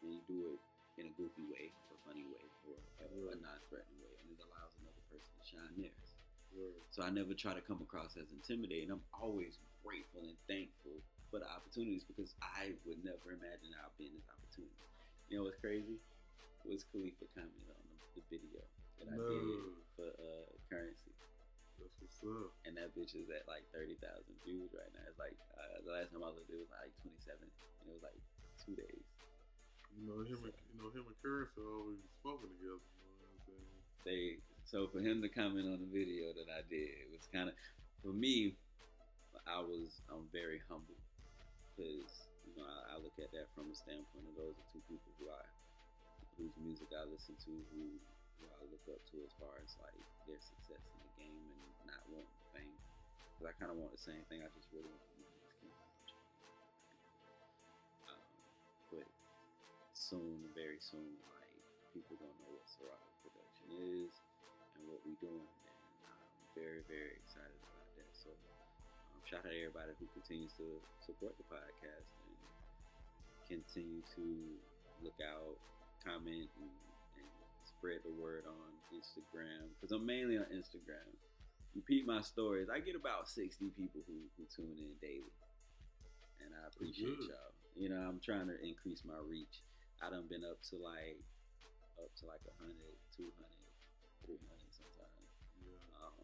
[0.02, 0.60] and you do it
[0.98, 4.74] in a goofy way, or funny way, or a, a non-threatening way, and it allows
[4.82, 6.08] another person to shine theirs.
[6.90, 8.90] So I never try to come across as intimidating.
[8.90, 10.98] I'm always grateful and thankful
[11.30, 14.74] for the opportunities because I would never imagine I'd be in this opportunity.
[15.28, 16.00] You know what's crazy?
[16.64, 17.84] Wiz Khalifa commented on
[18.16, 21.14] the, the that I did for uh, currency,
[21.78, 22.50] That's what's up.
[22.66, 25.04] and that bitch is at like thirty thousand views right now.
[25.06, 27.94] It's like uh, the last time I looked, it was like twenty seven, and it
[27.94, 28.18] was like
[28.58, 29.06] two days.
[29.94, 30.42] You know him.
[30.46, 32.78] And, you know him and are always smoking together.
[32.78, 33.78] You know what I'm saying?
[34.06, 34.22] they
[34.62, 37.54] so for him to comment on the video that I did, it was kind of
[38.02, 38.58] for me.
[39.46, 40.98] I was I'm very humble
[41.72, 44.82] because you know I, I look at that from a standpoint of those are two
[44.88, 45.44] people who I
[46.38, 47.98] whose music I listen to, who,
[48.38, 51.90] who I look up to as far as like their success in the game and
[51.90, 52.78] not wanting fame.
[53.34, 54.42] Because I kind of want the same thing.
[54.42, 55.38] I just really want the money.
[55.44, 56.16] Just keep
[58.10, 58.26] um,
[58.90, 59.08] but
[59.94, 61.52] soon, very soon, like
[61.92, 63.68] people don't know what Serato production
[64.02, 64.12] is
[64.78, 68.10] and what we're doing, and I'm very, very excited about that.
[68.14, 70.66] So, um, shout out to everybody who continues to
[71.02, 72.38] support the podcast and
[73.48, 74.26] continue to
[75.02, 75.56] look out,
[76.04, 76.70] comment, and
[77.78, 81.06] spread the word on Instagram because I'm mainly on Instagram.
[81.78, 82.66] Repeat my stories.
[82.66, 85.30] I get about 60 people who, who tune in daily,
[86.42, 87.54] and I appreciate y'all.
[87.78, 89.62] You know, I'm trying to increase my reach.
[90.02, 91.22] I done been up to like
[92.02, 92.74] up to like 100,
[93.14, 93.30] 200,
[94.26, 94.42] 300
[94.74, 95.30] sometimes,
[95.62, 95.78] Yeah.
[96.02, 96.18] um,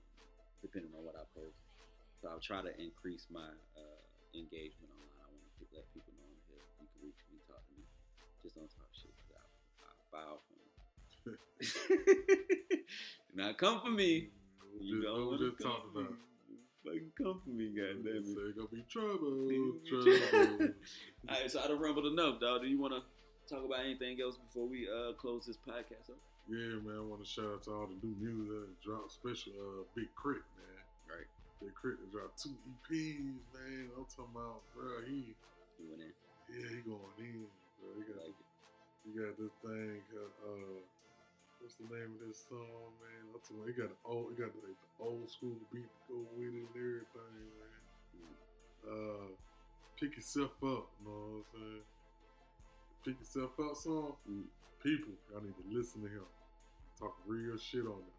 [0.62, 1.58] depending on what I post.
[2.18, 4.00] So I'll try to increase my uh,
[4.34, 5.22] engagement online.
[5.22, 6.62] I want to let people know I'm here.
[6.82, 7.86] You can reach me, talk to me.
[8.42, 8.90] Just don't talk
[11.24, 11.36] Do
[13.34, 14.28] not come for me.
[14.80, 16.10] You don't know want to for about.
[16.10, 16.16] me.
[16.84, 18.56] Fucking come for me, goddamn it.
[18.56, 19.48] gonna be trouble,
[19.88, 20.68] trouble.
[21.28, 22.60] All right, so I done rumbled enough, dog.
[22.60, 23.00] Do you want to
[23.48, 26.20] talk about anything else before we uh, close this podcast up?
[26.48, 27.00] yeah, man.
[27.00, 30.12] I want to shout out to all the new music that dropped, especially uh, Big
[30.12, 30.84] K.R.I.T., man.
[31.08, 31.28] Right.
[31.64, 32.04] Big K.R.I.T.
[32.04, 33.88] that dropped two EPs, man.
[33.96, 35.00] I'm talking about, bro.
[35.08, 35.32] He,
[35.88, 36.12] went in.
[36.52, 37.48] yeah, he going in,
[37.80, 37.96] bro.
[37.96, 38.36] He got, Like
[39.08, 40.04] he got this thing.
[40.12, 40.84] Uh,
[41.64, 43.32] what's the name of this song, man?
[43.32, 46.00] I'm talking about, he got the old, he got the, the old school beat to
[46.12, 47.80] go with it and everything, man.
[48.84, 49.32] Uh,
[49.96, 51.84] pick yourself up, you know what I'm saying?
[53.00, 54.12] Pick yourself up song.
[54.28, 54.44] Mm.
[54.84, 56.28] People, y'all need to listen to him.
[57.00, 58.12] Talk real shit on them.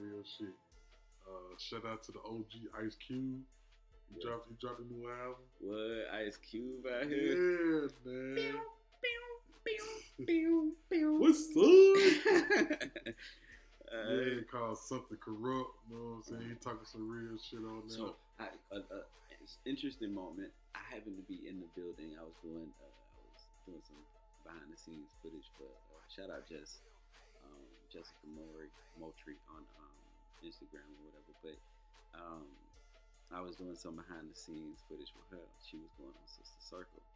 [0.00, 0.56] Real shit.
[1.28, 3.44] Uh, shout out to the OG Ice Cube.
[4.08, 4.24] He Yeah.
[4.24, 5.44] dropped he dropped a new album.
[5.60, 6.14] What?
[6.24, 7.36] Ice Cube out here?
[7.36, 8.34] Yeah, man.
[8.36, 8.60] Pew,
[9.02, 9.35] pew.
[11.18, 13.12] What's up?
[13.86, 15.70] Uh, Yeah, called something corrupt.
[15.86, 16.42] You know what I'm saying?
[16.50, 17.94] He talking some real shit on there.
[17.94, 19.06] So, I, uh, uh,
[19.62, 20.50] interesting moment.
[20.74, 22.18] I happened to be in the building.
[22.18, 24.02] I was doing uh, I was doing some
[24.42, 26.82] behind the scenes footage for uh, shout out Jess
[27.46, 29.96] um, Jessica Mori Moultrie on um,
[30.42, 31.32] Instagram or whatever.
[31.46, 31.56] But
[32.18, 32.46] um,
[33.30, 35.46] I was doing some behind the scenes footage with her.
[35.62, 37.06] She was going on Sister Circle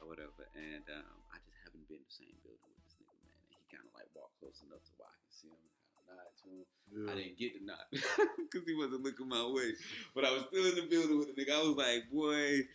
[0.00, 2.96] or whatever, and um, I just happened to be in the same building with this
[3.00, 5.48] nigga man, and he kind of like walked close enough to where I can see
[5.48, 5.56] him.
[5.56, 6.66] and kinda nod to him.
[6.92, 7.08] Yeah.
[7.08, 7.86] I didn't get the nod
[8.44, 9.72] because he wasn't looking my way.
[10.14, 11.56] But I was still in the building with the nigga.
[11.56, 12.68] I was like, boy,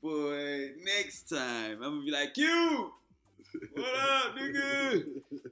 [0.00, 2.92] boy, next time I'm gonna be like, Q,
[3.76, 5.04] what up, nigga?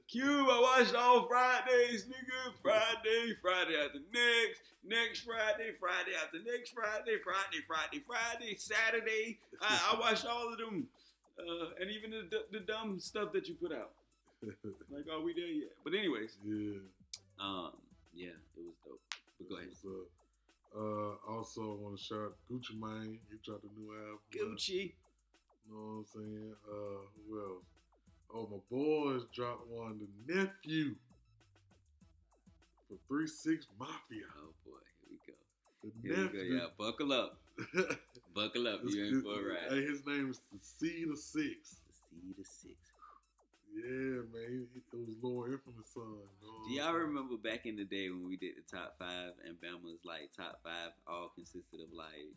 [0.09, 2.57] Cube, I watched all Fridays, nigga.
[2.63, 9.37] Friday, Friday after next, next Friday, Friday after next Friday, Friday, Friday, Friday, Saturday.
[9.61, 10.87] I, I watched all of them,
[11.39, 13.91] uh, and even the, the dumb stuff that you put out.
[14.89, 15.71] Like, are we there yet?
[15.83, 16.79] But anyways, yeah.
[17.39, 17.71] um,
[18.15, 19.01] yeah, it was dope.
[19.37, 19.69] But go ahead.
[20.75, 23.19] Uh, also, I want to shout out Gucci Mane.
[23.29, 24.19] He dropped a new album.
[24.33, 24.93] Gucci.
[25.67, 26.53] You know what I'm saying?
[26.67, 27.63] Uh, who else?
[28.33, 29.99] Oh, my boys dropped one.
[29.99, 30.95] The nephew
[32.87, 34.25] for Three Six Mafia.
[34.37, 35.33] Oh boy, here we go.
[35.83, 36.55] The Here we go.
[36.55, 37.37] Yeah, buckle up.
[38.39, 38.79] Buckle up.
[38.85, 39.69] You in for a ride.
[39.69, 41.75] Hey, his name is the C to Six.
[41.87, 42.75] The C to six.
[43.75, 44.67] Yeah, man.
[44.73, 46.03] He, he- it was Lord Infamous son.
[46.41, 49.55] You Do y'all remember back in the day when we did the top five and
[49.61, 52.33] Bama's like top five all consisted of like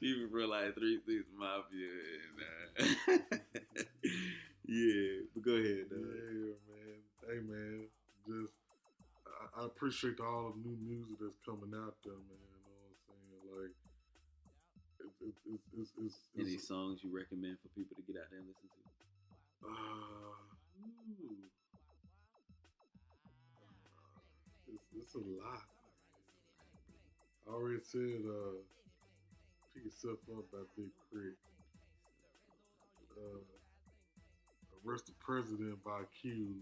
[0.00, 1.90] even for like three six mafia
[2.22, 3.26] and uh,
[4.66, 5.26] yeah.
[5.34, 5.86] But go ahead.
[5.90, 7.00] Yeah, man.
[7.26, 7.86] Hey, man.
[8.26, 8.54] Just
[9.42, 12.38] I, I appreciate all the new music that's coming out there, man.
[12.38, 13.42] You know what I'm saying?
[13.50, 13.74] Like,
[15.02, 18.38] it, it, it, it's it's Any songs you recommend for people to get out there
[18.40, 18.82] and listen to?
[19.66, 20.34] uh,
[20.82, 21.36] ooh.
[24.72, 25.62] it's, it's a lot.
[27.48, 28.62] I already said, uh,
[29.74, 31.34] pick yourself up by Big Crit.
[33.16, 33.42] Uh,
[34.86, 36.56] Arrest the President by Q.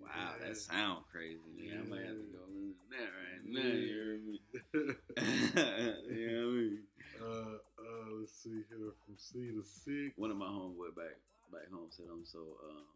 [0.00, 0.36] Wow.
[0.40, 0.48] Yeah.
[0.48, 1.40] that sound crazy.
[1.56, 1.80] Nigga.
[1.80, 3.72] I might have to go listen to that right now.
[3.74, 4.36] You heard me?
[6.16, 6.82] you know what I mean?
[7.16, 10.12] uh, uh, let's see here from C to six.
[10.16, 11.16] One of my homeboy back
[11.52, 12.86] back home said I'm so um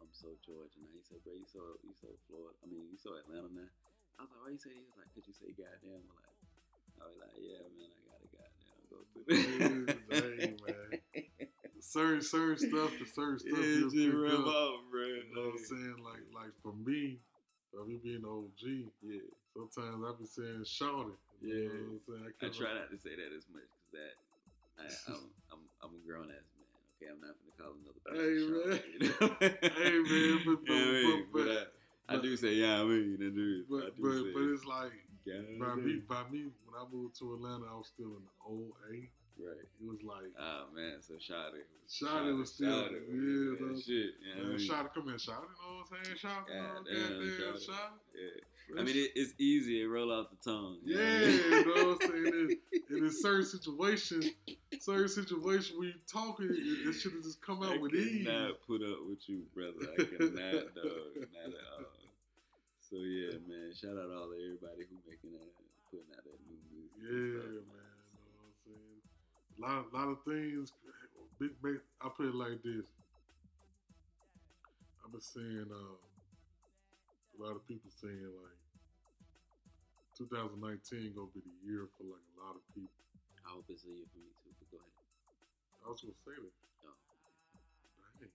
[0.00, 0.92] I'm so Georgia now.
[0.94, 2.54] He said, bro, you so you so Florida.
[2.62, 3.70] I mean, you so Atlanta now.
[4.16, 4.72] I was like, why you say?
[4.72, 6.04] He was like, could you say goddamn?
[6.04, 6.36] I'm like,
[7.00, 9.26] I was like, yeah, man, I gotta goddamn go through.
[9.28, 10.85] Hey, man.
[11.86, 13.58] Certain certain stuff to certain stuff.
[13.58, 14.74] Yeah, just rub up.
[14.90, 15.02] bro.
[15.06, 15.96] You know what I'm saying?
[16.02, 17.18] Like like for me,
[17.72, 19.20] for me being an OG, Yeah.
[19.54, 21.18] sometimes I be saying shout it.
[21.40, 21.68] You Yeah.
[21.68, 22.26] know what I'm saying?
[22.26, 24.14] I kinda- try not to say that as much because that
[24.78, 25.22] I, I'm,
[25.52, 26.66] I'm I'm a grown ass man.
[26.96, 28.18] Okay, I'm not gonna call another person.
[28.18, 28.82] Hey, Sean, man.
[28.98, 29.28] you know?
[29.78, 31.26] Hey, man, but- You I mean?
[31.32, 31.72] but- but, but-
[32.08, 33.64] I, I do say yeah, I mean, I do.
[33.66, 34.92] I But do but but it's like
[35.58, 38.70] by me by me when I moved to Atlanta, I was still in the old
[38.94, 39.10] A.
[39.38, 39.64] right.
[39.64, 41.62] It was like Oh man, so Shotty.
[41.88, 44.14] Shawty was still- Shawty yeah, that shit.
[44.20, 44.66] You know what I Man, mean?
[44.66, 45.44] shout come in, shout.
[45.44, 46.18] You know what I'm saying?
[46.22, 47.62] Know, God damn, shout.
[47.62, 47.92] shout.
[48.14, 48.80] Yeah.
[48.80, 49.80] I mean, it, it's easy.
[49.82, 50.78] It roll off the tongue.
[50.82, 51.38] you know Yeah, mean?
[51.38, 52.58] you know what I'm saying?
[52.90, 54.22] In, in a certain situation,
[54.80, 58.26] certain situation where you talking, it, it should have just come out I with ease.
[58.26, 59.86] I cannot put up with you, brother.
[59.86, 61.14] I cannot, dog.
[61.30, 61.94] Not at all.
[62.90, 63.70] So yeah, man.
[63.70, 65.46] Shout out all to everybody who making that,
[65.90, 66.90] putting out that new music.
[67.06, 67.75] Yeah, man.
[69.58, 70.72] A lot, lot of things.
[71.38, 71.80] Big, big.
[72.00, 72.86] I put it like this.
[75.04, 78.58] I've been seeing uh, a lot of people saying like
[80.16, 83.04] 2019 gonna be the year for like a lot of people.
[83.46, 84.52] I hope it's a year for me too.
[84.58, 84.96] But go ahead.
[85.84, 86.54] I was gonna say that.
[86.86, 86.96] Oh,
[88.18, 88.30] Dang,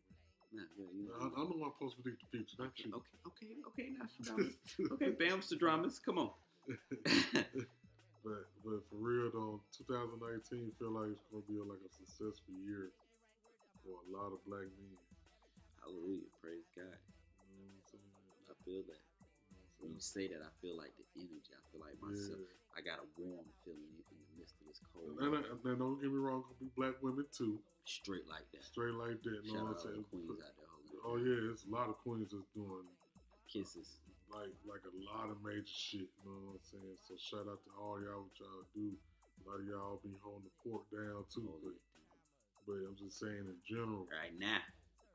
[0.54, 1.32] nah, yeah, you I, know.
[1.36, 2.58] I know I'm supposed to predict the future.
[2.60, 2.94] Not Okay, you.
[2.96, 3.88] okay, okay, okay.
[4.08, 4.54] Stradamus.
[4.94, 6.00] okay, Bam's the dramas.
[6.00, 6.32] Come on.
[8.22, 12.94] But but for real though, 2019 feel like it's gonna be like a successful year
[13.82, 14.98] for a lot of black men.
[15.82, 16.30] Hallelujah.
[16.38, 16.86] Praise God.
[17.50, 18.54] You know what I'm?
[18.54, 19.02] I feel that.
[19.50, 21.50] You When you say that, I feel like the energy.
[21.58, 22.38] I feel like myself.
[22.38, 22.62] saying?
[22.78, 25.18] I got a warm feeling in the midst of this cold.
[25.18, 27.58] And, and, and don't get me wrong, gonna be black women too,
[27.90, 28.62] Straight like that.
[28.64, 29.42] straight like that.
[29.42, 30.70] You Shout know out what I'm all the queens out there
[31.02, 32.86] Oh yeah, it's a lot of queens that's doing
[33.50, 33.98] Kisses.
[34.34, 36.10] Like like a lot of major shit.
[36.10, 36.98] You know what I'm saying?
[37.08, 38.96] So shout out to all y'all what y'all do.
[38.96, 41.46] A lot of y'all be holding the fort down too.
[41.48, 41.78] Holding But,
[42.68, 44.62] but I'm just saying in general, Right now.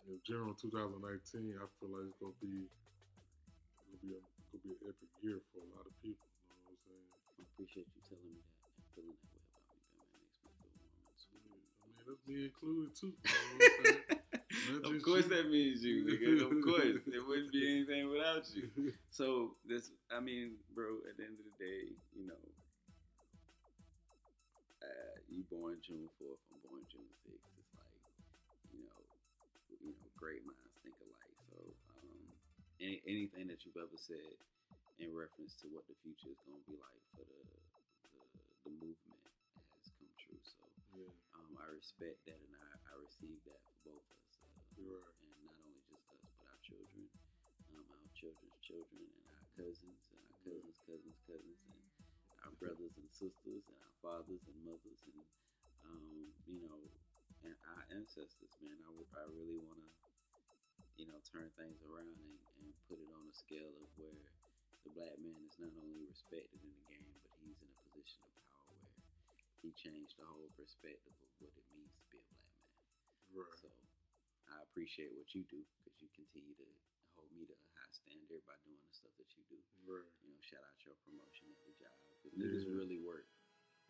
[0.09, 4.65] in general, 2019, I feel like it's gonna be it's gonna be a, it's gonna
[4.67, 6.27] be an epic year for a lot of people.
[6.49, 7.09] You know what I'm saying?
[7.39, 9.85] I appreciate you telling me that and feeling that way about me.
[9.85, 11.43] That man makes me feel warm and sweet.
[11.47, 13.15] I mean, that's me included too.
[13.17, 14.17] You know
[14.69, 14.83] what I'm saying?
[14.83, 15.37] Not of course you.
[15.37, 16.43] that means you, nigga.
[16.43, 18.71] Of course, there wouldn't be anything without you.
[19.11, 21.01] So this, I mean, bro.
[21.09, 22.43] At the end of the day, you know,
[24.83, 26.41] uh, you born June fourth.
[26.53, 27.49] I'm born June sixth.
[27.59, 28.03] It's like,
[28.73, 29.01] you know,
[29.83, 31.37] you know, great minds think alike.
[31.51, 31.59] So,
[31.97, 32.27] um,
[32.81, 34.37] any anything that you've ever said
[35.01, 37.41] in reference to what the future is going to be like for the
[38.07, 38.23] the,
[38.69, 39.23] the movement
[39.77, 40.41] has come true.
[40.45, 40.61] So,
[40.97, 44.26] Yeah, um, I respect that, and I, I receive that for both of us.
[44.77, 47.09] And not only just us, but our children,
[47.73, 51.81] um, our children's children, and our cousins, and our cousins' cousins' cousins, and
[52.44, 55.24] our brothers and sisters, and our fathers and mothers, and
[55.89, 56.93] um, you know,
[57.40, 58.53] and our ancestors.
[58.61, 59.89] Man, I, would- I really want to,
[61.01, 64.28] you know, turn things around and, and put it on a scale of where
[64.85, 68.20] the black man is not only respected in the game, but he's in a position
[68.28, 69.01] of power where
[69.62, 72.77] he changed the whole perspective of what it means to be a black man.
[73.35, 73.57] Right.
[73.61, 73.69] So
[74.51, 76.68] I appreciate what you do because you continue to
[77.18, 79.59] hold me to a high standard by doing the stuff that you do.
[79.86, 80.06] Right.
[80.23, 83.27] You know, shout out your promotion at the job because niggas really work.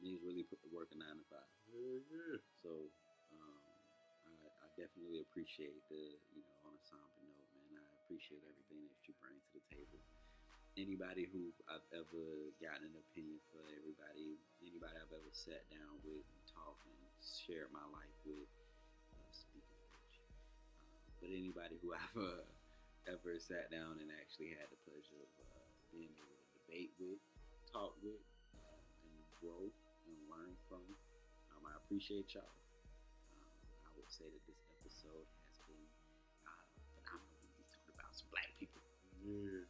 [0.01, 1.49] Niggas really put the work a nine to five.
[1.73, 2.37] Yeah, yeah.
[2.61, 2.93] So
[3.33, 3.61] um,
[4.29, 6.03] I, I definitely appreciate the
[6.37, 7.81] you know on a somber note, man.
[7.81, 10.01] I appreciate everything that you bring to the table.
[10.77, 16.21] Anybody who I've ever gotten an opinion for, everybody, anybody I've ever sat down with
[16.21, 18.45] and talked and shared my life with,
[21.21, 22.45] but anybody who I've uh,
[23.09, 25.63] ever sat down and actually had the pleasure of uh,
[25.93, 27.21] being able to debate with,
[27.71, 28.21] talk with,
[28.57, 29.71] uh, and grow
[30.07, 30.83] and learn from.
[31.55, 32.51] Um, I appreciate y'all.
[33.33, 33.51] Um,
[33.87, 35.87] I would say that this episode has been
[36.45, 36.67] uh,
[37.01, 37.47] phenomenal.
[37.57, 38.83] We talked about some black people
[39.25, 39.65] Yeah.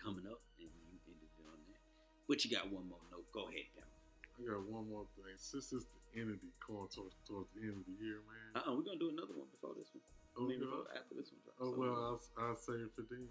[0.00, 1.80] coming up, and you ended on that.
[2.26, 3.28] But you got one more note.
[3.36, 3.92] Go ahead, Bama.
[4.34, 5.36] I got one more thing.
[5.38, 8.50] Since it's the end of the going towards, towards the end of the year, man.
[8.58, 10.02] Uh-uh, we're gonna do another one before this one.
[10.34, 11.62] Oh, before, after this one drops.
[11.62, 13.30] Oh So, well, I'll, I'll save for then.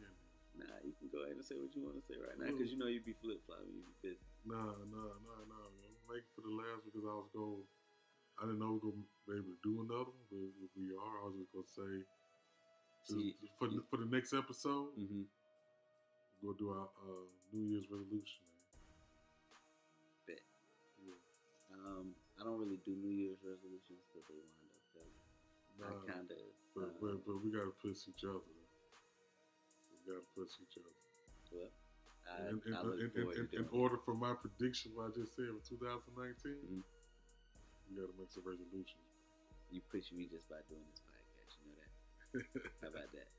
[0.56, 2.70] Nah, you can go ahead and say what you want to say right now, because
[2.70, 3.74] you know you'd be flip flopping.
[3.74, 4.24] You'd be busy.
[4.46, 5.66] Nah, nah, nah, nah.
[5.66, 7.66] I'm make it for the last because I was going.
[8.38, 10.94] I didn't know we were gonna be able to do another one, but if we
[10.94, 11.16] are.
[11.22, 12.06] I was just gonna say
[13.04, 15.28] See, for the, for the next episode, mm-hmm.
[16.40, 18.40] we'll do our uh, New Year's resolution.
[18.48, 20.40] Man.
[20.40, 20.44] Bet.
[21.04, 21.20] Yeah.
[21.84, 25.20] Um, I don't really do New Year's resolutions because they wind up failing.
[25.84, 26.63] I kind of.
[26.76, 28.44] But, but but we gotta push each other.
[29.92, 30.94] We gotta push each other.
[31.54, 31.70] well,
[32.28, 35.12] I, in, in, I look in, in, to in doing order for my prediction, what
[35.12, 36.82] I just said for 2019, Mhm.
[37.88, 39.04] we gotta make some resolutions.
[39.72, 41.54] You push me just by doing this podcast.
[41.62, 41.92] You know that.
[42.82, 43.30] How about that?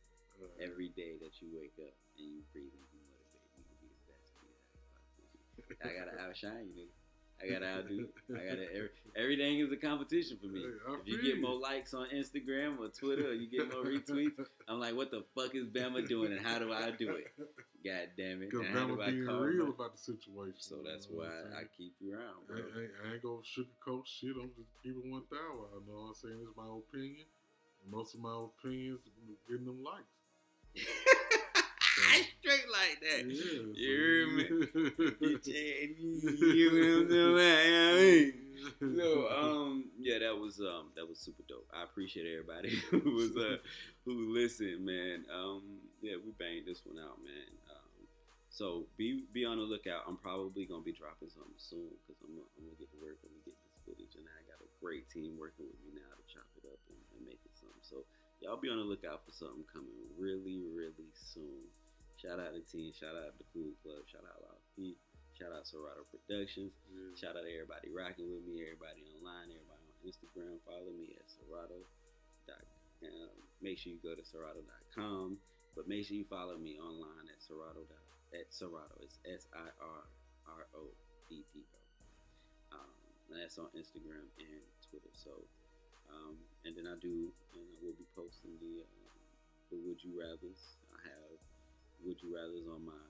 [0.60, 3.88] Every day that you wake up and you breathe and you motivate me to be
[3.88, 5.40] the best me that I can possibly be.
[5.80, 6.96] I gotta outshine you, nigga.
[7.42, 8.08] I gotta outdo.
[8.30, 8.66] I gotta.
[8.74, 10.60] Every, everything is a competition for me.
[10.62, 14.32] Hey, If you get more likes on Instagram or Twitter, or you get more retweets,
[14.68, 17.26] I'm like, what the fuck is Bama doing, and how do I do it?
[17.84, 18.50] God damn it!
[18.50, 20.56] Because Bama I being real about the situation.
[20.60, 22.56] So you that's know why I'm I keep you around, I, bro.
[22.58, 24.30] ain't- I ain't gonna sugarcoat shit.
[24.40, 25.68] I'm just keeping one thousand.
[25.74, 26.38] I know what I'm saying.
[26.40, 27.26] It's my opinion.
[27.82, 29.00] And most of my opinions
[29.48, 30.08] getting them likes.
[31.98, 33.24] I straight like that.
[33.26, 33.60] Yeah.
[33.74, 34.44] You heard me?
[36.44, 38.32] You know what I'm saying?
[38.80, 41.68] So um yeah that was um that was super dope.
[41.74, 43.58] I appreciate everybody who was uh
[44.04, 45.24] who listened, man.
[45.32, 47.50] Um yeah, we banged this one out, man.
[47.70, 47.92] Um
[48.50, 50.04] so be be on the lookout.
[50.08, 53.18] I'm probably gonna be dropping something soon because I'm, gonna- I'm gonna get to work
[53.26, 56.24] and get this footage, and I got a great team working with me now to
[56.30, 57.82] chop it up and, and make it something.
[57.84, 58.06] So
[58.40, 61.68] y'all be on the lookout for something coming really really soon.
[62.24, 64.96] Shout out to team, shout out to Cool Club, shout out Loud Pete,
[65.36, 66.72] shout out Serato Productions.
[66.88, 67.12] Yeah.
[67.20, 70.56] Shout out to everybody rocking with me, everybody online, everybody on Instagram.
[70.64, 71.84] Follow me at Serato.
[73.04, 75.36] Um, make sure you go to Serato.com,
[75.76, 77.84] but make sure you follow me online at Serato.
[77.84, 78.00] Dot,
[78.32, 78.96] at Serato.
[79.04, 80.08] It's S I R
[80.48, 80.88] R O
[81.28, 81.80] D D O.
[82.72, 82.96] Um,
[83.28, 85.12] and that's on Instagram and Twitter.
[85.12, 85.44] So,
[86.08, 89.12] um, and then I do, and I will be posting the uh,
[89.68, 90.80] the Would You Rather's.
[90.88, 91.33] I have
[92.04, 93.04] Would You Rather's on my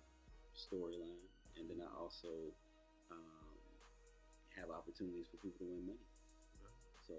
[0.55, 1.27] storyline,
[1.59, 2.55] and then I also
[3.11, 3.55] um,
[4.57, 6.07] have opportunities for people to win money.
[7.07, 7.15] So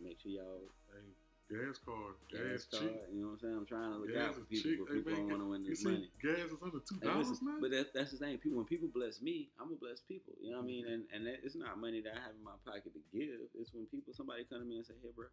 [0.00, 1.08] make sure y'all Hey,
[1.48, 2.92] gas card, gas gas, cheap.
[3.12, 3.56] You know what I'm saying?
[3.56, 4.78] I'm trying to look Gas out for people, cheap.
[4.84, 6.08] but Hey, people man, don't want to win this see, money.
[6.20, 7.56] gas is under two dollars now.
[7.60, 8.36] but that, that's the thing.
[8.38, 10.36] People, when people bless me, I'm gonna bless people.
[10.38, 10.84] You know what I mean?
[10.84, 10.92] Mm-hmm.
[10.92, 13.40] And and that, it's not money that I have in my pocket to give.
[13.56, 15.26] It's when people, somebody come to me and say, "Hey, bro,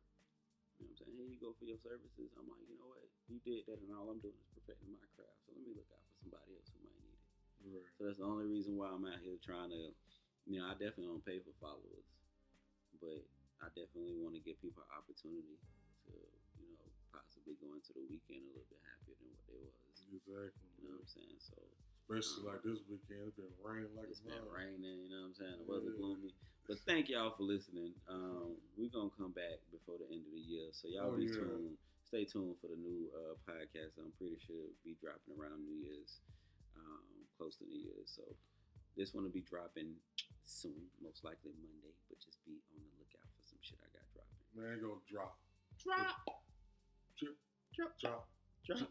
[0.80, 1.14] you know what I'm saying?
[1.19, 3.03] Here you go for your services." I'm like, you know what?
[3.27, 5.37] You did that, and all I'm doing is perfecting my craft.
[5.45, 7.21] So let me look out for somebody else who might need it.
[7.69, 7.93] right.
[8.01, 9.93] So that's the only reason why I'm out here trying to,
[10.49, 12.09] you know, I definitely don't pay for followers,
[12.97, 13.21] but
[13.61, 15.61] I definitely want to give people an opportunity
[16.09, 16.11] to,
[16.57, 20.01] you know, possibly go into the weekend a little bit happier than what they was.
[20.09, 20.69] Exactly.
[20.81, 21.37] You know what I'm saying?
[21.37, 21.57] So
[22.05, 25.05] Especially like this weekend, it's been raining like it's a been raining.
[25.05, 25.57] You know what I'm saying?
[25.61, 26.01] The weather Yeah.
[26.01, 26.33] gloomy.
[26.69, 27.93] But thank y'all for listening.
[28.09, 31.25] Um, we're gonna come back before the end of the year, so y'all Oh, be
[31.29, 31.33] yeah.
[31.33, 31.77] tuned.
[32.15, 33.99] Stay tuned for the new uh, podcast.
[33.99, 36.23] I'm pretty sure it'll be dropping around New Year's,
[36.79, 37.03] um,
[37.35, 38.07] close to New Year's.
[38.07, 38.23] So
[38.95, 39.99] this one will be dropping
[40.47, 41.91] soon, most likely Monday.
[42.07, 44.47] But just be on the lookout for some shit I got dropping.
[44.55, 45.35] Man, go drop.
[45.75, 46.15] Drop,
[47.19, 47.35] Drip,
[47.75, 48.31] drop, drop,
[48.63, 48.87] drop.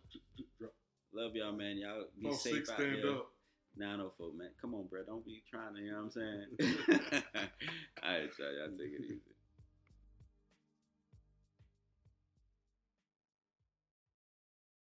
[0.61, 0.77] drop.
[1.17, 1.81] Love y'all, man.
[1.81, 3.25] Y'all be Four, safe six, out stand there.
[3.25, 3.33] up.
[3.81, 4.53] 904, man.
[4.61, 5.01] Come on, bro.
[5.01, 6.45] Don't be trying to, you know what I'm saying?
[8.05, 8.53] All right, y'all.
[8.53, 9.34] Y'all take it easy.